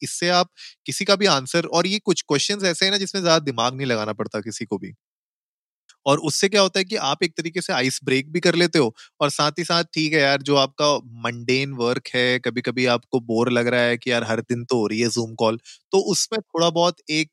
इससे 0.02 0.28
आप 0.32 0.50
किसी 0.86 1.04
का 1.04 1.16
भी 1.16 1.26
आंसर 1.28 1.66
और 1.72 1.86
ये 1.88 1.98
कुछ 2.04 2.22
क्वेश्चन 2.28 2.66
ऐसे 2.66 2.84
है 2.84 2.90
ना 2.90 2.98
जिसमें 2.98 3.22
ज़्यादा 3.22 3.38
दिमाग 3.44 3.76
नहीं 3.76 3.86
लगाना 3.86 4.12
पड़ता 4.14 4.40
किसी 4.42 4.64
को 4.66 4.78
भी। 4.78 4.92
और 6.06 6.18
उससे 6.22 6.48
क्या 6.48 6.60
होता 6.62 6.78
है 6.78 6.84
कि 6.84 6.96
आप 7.04 7.22
एक 7.24 7.32
तरीके 7.36 7.60
से 7.62 7.72
आइस 7.72 7.98
ब्रेक 8.04 8.30
भी 8.32 8.40
कर 8.40 8.54
लेते 8.56 8.78
हो 8.78 8.94
और 9.20 9.30
साथ 9.30 9.58
ही 9.58 9.64
साथ 9.64 9.84
ठीक 9.94 10.12
है 10.12 10.20
यार, 10.20 10.42
जो 10.42 10.56
आपका 10.56 10.94
मंडेन 11.26 11.72
वर्क 11.76 12.08
है 12.14 12.38
कभी 12.40 12.60
कभी 12.62 12.86
आपको 12.88 13.20
बोर 13.22 13.50
लग 13.52 13.66
रहा 13.68 13.80
है 13.82 13.96
कि 13.98 14.10
यार 14.10 14.24
हर 14.24 14.40
दिन 14.42 14.64
तो 14.64 14.76
हो 14.76 14.86
रही 14.86 15.00
है 15.00 15.08
जूम 15.10 15.34
कॉल 15.36 15.58
तो 15.92 15.98
उसमें 16.12 16.40
थोड़ा 16.40 16.70
बहुत 16.72 16.96
एक 17.12 17.30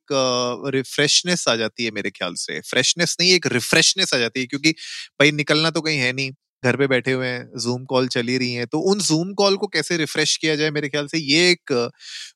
रिफ्रेशनेस 0.73 1.47
आ 1.49 1.55
जाती 1.57 1.85
है 1.85 1.91
मेरे 1.91 2.09
ख्याल 2.11 2.33
से। 2.37 2.59
फ्रेशनेस 2.63 3.15
नहीं, 3.19 3.31
एक 3.33 3.47
रिफ्रेशनेस 3.49 4.13
आ 4.13 4.17
जाती 4.19 4.39
है 4.39 4.45
क्योंकि 4.47 4.71
भाई 5.19 5.31
निकलना 5.33 5.69
तो 5.71 5.81
कहीं 5.81 5.99
है 5.99 6.11
नहीं। 6.13 6.31
घर 6.63 6.75
पे 6.75 6.87
बैठे 6.87 7.11
हुए 7.11 7.27
हैं 7.27 7.59
जूम 7.59 7.83
कॉल 7.85 8.07
चली 8.09 8.37
रही 8.37 8.53
हैं 8.53 8.65
तो 8.67 8.79
उन 8.91 8.99
जूम 9.01 9.33
कॉल 9.35 9.55
को 9.57 9.67
कैसे 9.69 9.97
रिफ्रेश 9.97 10.35
किया 10.37 10.55
जाए 10.55 10.71
मेरे 10.71 10.89
ख्याल 10.89 11.07
से? 11.07 11.17
ये 11.19 11.49
एक, 11.51 11.91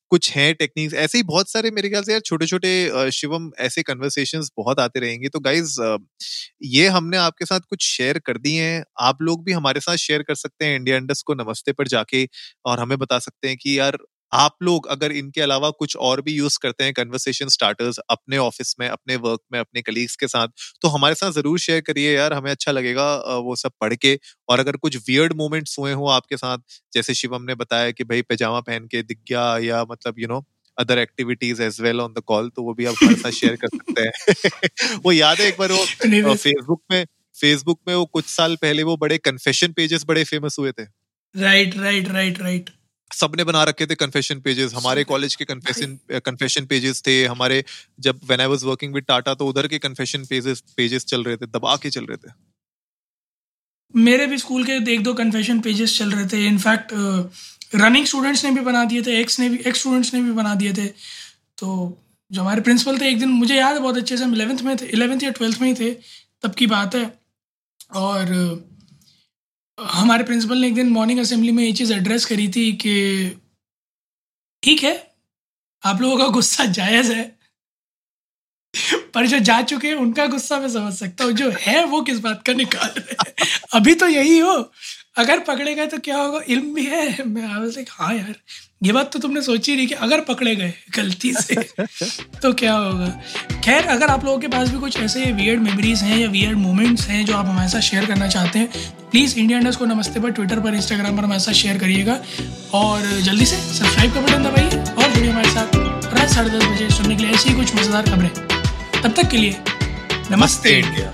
कुछ 0.10 0.30
है 0.32 0.53
टेक्निक्स 0.53 0.94
ऐसे 0.96 1.18
ही 1.18 1.24
बहुत 1.25 1.50
सारे 1.51 1.72
मेरे 1.72 1.89
ख्याल 1.89 2.03
से 2.03 2.12
यार 2.12 2.22
छोटे 2.22 2.46
छोटे 2.48 3.12
शिवम 3.13 3.50
ऐसे 3.60 3.84
कन्वर्सेशन 3.84 4.42
बहुत 4.58 4.80
आते 4.80 5.00
रहेंगे। 5.00 5.30
तो 5.30 5.39
गाइज़ 5.42 5.75
ये 6.65 6.88
हमने 6.89 7.18
आपके 7.18 7.46
साथ 7.46 7.60
कुछ 7.70 7.86
शेयर 7.88 8.20
कर 8.22 8.38
दिए 8.39 8.62
हैं। 8.63 8.84
आप 9.01 9.22
लोग 9.24 9.44
भी 9.46 9.51
हमारे 9.53 9.80
साथ 9.82 9.98
शेयर 10.00 10.24
कर 10.24 10.36
सकते 10.36 10.65
हैं 10.65 10.75
इंडिया 10.75 10.98
इंडस्ट 10.98 11.25
को 11.27 11.34
नमस्ते 11.36 11.72
पर 11.74 11.88
जाके 11.89 12.27
और 12.65 12.80
हमें 12.80 12.98
बता 13.00 13.20
सकते 13.20 13.48
हैं 13.48 13.58
कि 13.58 13.77
यार 13.80 13.98
आप 14.34 14.56
लोग 14.63 14.88
अगर 14.88 15.12
इनके 15.13 15.42
अलावा 15.42 15.70
कुछ 15.72 15.96
और 15.98 16.22
भी 16.22 16.34
यूज़ 16.34 16.58
करते 16.62 16.84
हैं 16.84 16.94
कन्वर्सेशन 16.94 17.48
स्टार्टर्स 17.50 17.98
अपने 18.10 18.38
ऑफ़िस 18.40 18.75
में 18.80 18.88
अपने 18.90 19.16
वर्क 19.18 19.40
में 19.54 19.60
अपने 19.60 19.82
कलीग्स 19.82 20.16
के 20.16 20.28
साथ 20.28 20.48
तो 20.82 20.88
हमारे 20.90 21.16
साथ 21.16 21.32
ज़रूर 21.32 21.60
शेयर 21.60 21.82
करिए 21.82 22.16
यार 22.16 22.34
हमें 22.34 22.50
अच्छा 22.52 22.72
लगेगा 22.72 23.06
वो 23.40 23.56
सब 23.56 23.72
पढ़ 23.82 23.94
के। 23.96 24.18
और 24.50 24.60
अगर 24.60 24.75
कुछ 24.78 24.98
वियर्ड 25.08 25.34
मोमेंट्स 25.34 25.78
हुए 25.80 25.92
हो 25.94 26.08
आपके 26.10 26.38
साथ 26.38 26.58
जैसे 26.94 27.13
शिवम 27.13 27.44
ने 27.44 27.56
बताया 27.56 27.92
कि 27.92 28.04
भाई 28.04 28.22
पैजामा 28.24 28.60
पहन 28.62 28.88
के 28.88 29.02
दिख 29.04 29.20
गया 29.30 29.58
या 29.60 29.84
मतलब 29.92 30.20
you 30.20 30.28
know 30.28 30.44
other 30.78 30.98
activities 31.00 31.62
as 31.62 31.80
well 31.82 32.02
on 32.02 32.13
the 32.13 32.22
call 32.28 32.50
तो 32.50 32.63
वो 32.63 32.74
भी 32.74 32.86
आप 32.86 32.96
हमारे 32.96 33.18
साथ 33.18 33.32
शेयर 33.34 33.56
कर 33.56 33.68
सकते 33.70 34.02
हैं। 34.02 34.98
वो 35.06 35.12
याद 35.12 35.42
है 35.42 35.48
एक 35.48 35.58
बार 35.60 35.72
वो 35.72 36.36
फेसबुक 36.36 36.82
में 36.92 37.06
फेसबुक 37.36 37.80
में 37.88 37.96
वो 37.96 38.06
कुछ 38.08 38.25
साल 38.28 38.56
पहले 38.56 38.84
वो 38.84 38.98
बड़े 38.98 39.18
कन्फेशन 39.20 39.74
पेजेस 39.74 40.06
बड़े 40.08 40.24
फ़ेमस 40.25 40.56
हुए 40.60 40.72
थे। 40.72 40.84
राइट 41.36 41.78
राइट 41.78 42.10
राइट 42.10 42.40
राइट 42.42 42.70
सबने 43.13 43.43
बना 43.43 43.63
रखे 43.63 43.86
थे 43.86 43.96
कन्फेशन 43.98 44.39
पेजेस 44.41 44.74
हमारे 44.74 45.03
कॉलेज 45.05 45.36
के 45.36 45.46
कन्फेशन 45.46 45.98
कन्फेशन 46.22 46.65
पेजेस 46.67 47.01
थे। 47.08 47.15
हमारे 47.25 47.63
जब 48.00 48.20
when 48.24 48.41
I 48.41 48.48
was 48.48 48.63
working 48.65 48.93
with 48.93 49.03
Tata 49.08 49.34
तो 49.34 49.48
उधर 49.48 49.67
के 49.67 49.79
कन्फेशन 49.79 50.25
पेजेस 50.25 50.63
पेजेस 50.77 51.05
चल 51.05 51.24
रहे 51.24 51.38
थे 51.38 51.46
दबा 51.50 51.75
के 51.77 51.89
चल 51.91 52.05
रहे 52.05 52.17
थे। 52.17 52.32
मेरे 53.93 54.25
भी 54.27 54.38
स्कूल 54.38 54.63
के 54.65 54.77
एक 54.93 55.03
दो 55.03 55.13
कन्फेशन 55.13 55.60
पेजेस 55.62 55.98
चल 55.98 56.12
रहे 56.12 56.25
थे। 56.27 56.46
इनफैक्ट 56.48 56.93
रनिंग 57.75 58.05
स्टूडेंट्स 58.05 58.44
ने 58.46 58.51
भी 58.51 58.61
बना 58.61 58.83
दिए 58.85 59.01
थे 59.01 59.20
एक्स 59.20 59.40
ने 59.40 59.50
भी 59.50 59.57
एक्स 59.68 59.79
स्टूडेंट्स 59.79 60.14
ने 60.14 60.22
भी 60.22 60.31
बना 60.33 60.53
दिए 60.55 60.74
थे। 60.74 60.88
तो 61.57 61.68
जो 62.31 62.42
हमारे 62.42 62.61
प्रिंसिपल 62.61 63.00
थे 63.00 63.09
एक 63.09 63.20
दिन 63.20 63.29
मुझे 63.31 63.55
याद 63.55 63.75
है 63.75 63.81
बहुत 63.81 63.98
अच्छे 63.98 64.18
से 64.18 64.24
हम 64.24 64.33
इलेवेंथ 64.33 64.61
में 64.61 64.75
थे 64.77 64.85
इलेवेंथ 64.88 65.24
या 65.24 65.31
ट्वेल्थ 65.31 65.61
में 65.61 65.68
ही 65.68 65.74
थे 65.75 65.92
तब 66.44 66.53
की 66.55 66.68
बात 66.68 66.96
है। 66.96 67.05
और 67.96 68.31
हमारे 69.77 70.24
प्रिंसिपल 70.24 70.57
ने 70.57 70.68
एक 70.68 70.75
दिन 70.75 70.90
मॉर्निंग 70.90 71.20
असेंबली 71.20 71.51
में 71.51 71.64
ये 71.64 71.72
चीज़ 71.74 71.94
एड्रेस 71.94 72.25
करी 72.25 72.48
थी 72.48 72.72
कि 72.74 73.29
ठीक 74.64 74.83
है, 74.83 75.14
आप 75.83 76.01
लोगों 76.01 76.18
का 76.18 76.27
गुस्सा 76.27 76.66
जायज़ 76.66 77.12
है। 77.12 77.40
पर 79.14 79.27
जो 79.27 79.40
जा 79.40 79.62
चुके 79.62 79.88
हैं, 79.88 79.96
उनका 79.96 80.25
गुस्सा 80.25 80.59
मैं 80.59 80.70
समझ 80.70 80.94
सकता 80.94 81.24
हूँ, 81.24 81.31
जो 81.31 81.51
है 81.59 81.86
वो 81.86 82.01
किस 82.01 82.20
बात 82.20 82.44
का 82.44 82.53
निकाल 82.53 82.90
रहे 82.98 83.12
हैं? 83.12 83.59
अभी 83.74 83.96
तो 83.96 84.07
यही 84.07 84.38
हो। 84.40 84.72
अगर 85.16 85.40
पकड़े 85.40 85.74
गए 85.76 85.86
तो 85.86 85.98
क्या 85.98 86.18
होगा? 86.18 86.40
इल्म 86.48 86.74
भी 86.74 86.86
है। 86.86 87.24
मैं 87.26 87.48
लाइक 87.66 87.88
हाँ 87.92 88.14
यार 88.16 88.36
ये 88.84 88.92
बात 88.92 89.12
तो 89.14 89.20
तुमने 89.20 89.42
सोची 89.42 89.76
नहीं 89.76 89.88
कि 89.88 89.94
अगर 89.96 90.22
पकड़े 90.22 90.56
गए 90.56 90.74
गलती 90.96 91.32
से 91.34 91.56
तो 92.42 92.52
क्या 92.54 92.74
होगा? 92.74 93.08
खैर 93.66 93.86
अगर 93.86 94.08
आप 94.08 94.26
लोगों 94.26 94.40
के 94.40 94.48
पास 94.48 94.70
भी 94.70 94.80
कुछ 94.80 94.98
ऐसे 95.00 95.32
वियर्ड 95.32 95.62
मेमोरीज 95.62 96.02
हैं 96.04 96.18
या 96.18 96.28
वियर्ड 96.30 96.58
मोमेंट्स 96.58 97.08
हैं 97.08 97.26
जो 97.26 97.36
आप 97.36 97.46
हमारे 97.46 97.70
साथ 97.70 97.82
शेयर 97.82 98.06
करना 98.06 98.28
चाहते 98.28 98.60
हैं 98.60 98.70
प्लीज़ 99.12 99.38
इंडिया 99.40 99.60
इंडस्ट 99.60 99.80
को 99.80 99.86
नमस्ते 99.86 100.20
पर 100.20 100.32
ट्विटर 100.32 100.60
पर 100.60 100.76
इंस्टाग्राम 100.76 101.18
पर 101.18 101.24
हमारे 101.24 101.40
साथ 101.40 101.54
शेयर 101.54 101.78
करिएगा। 101.80 102.20
और 102.74 103.02
जल्दी 103.22 103.46
से 103.46 103.56
सब्सक्राइब 103.74 104.14
का 104.14 104.22
बटन 104.22 104.44
दबाइए 104.44 104.84
और 104.94 105.14
जुड़िए 105.14 105.32
हमारे 105.32 105.50
साथ 105.50 105.76
रात 106.16 106.30
साढ़े 106.30 106.50
दस 106.50 106.66
बजे 106.66 106.90
सुनने 106.90 107.16
के 107.16 107.24
लिए 107.24 107.34
ऐसी 107.34 107.50
ही 107.50 107.56
कुछ 107.56 107.76
मज़ेदार 107.76 108.10
खबरें। 108.10 108.30
तब 109.04 109.14
तक 109.14 109.30
के 109.32 109.38
लिए 109.38 109.56
नमस्ते। 110.32 110.78
इंडिया 110.80 111.14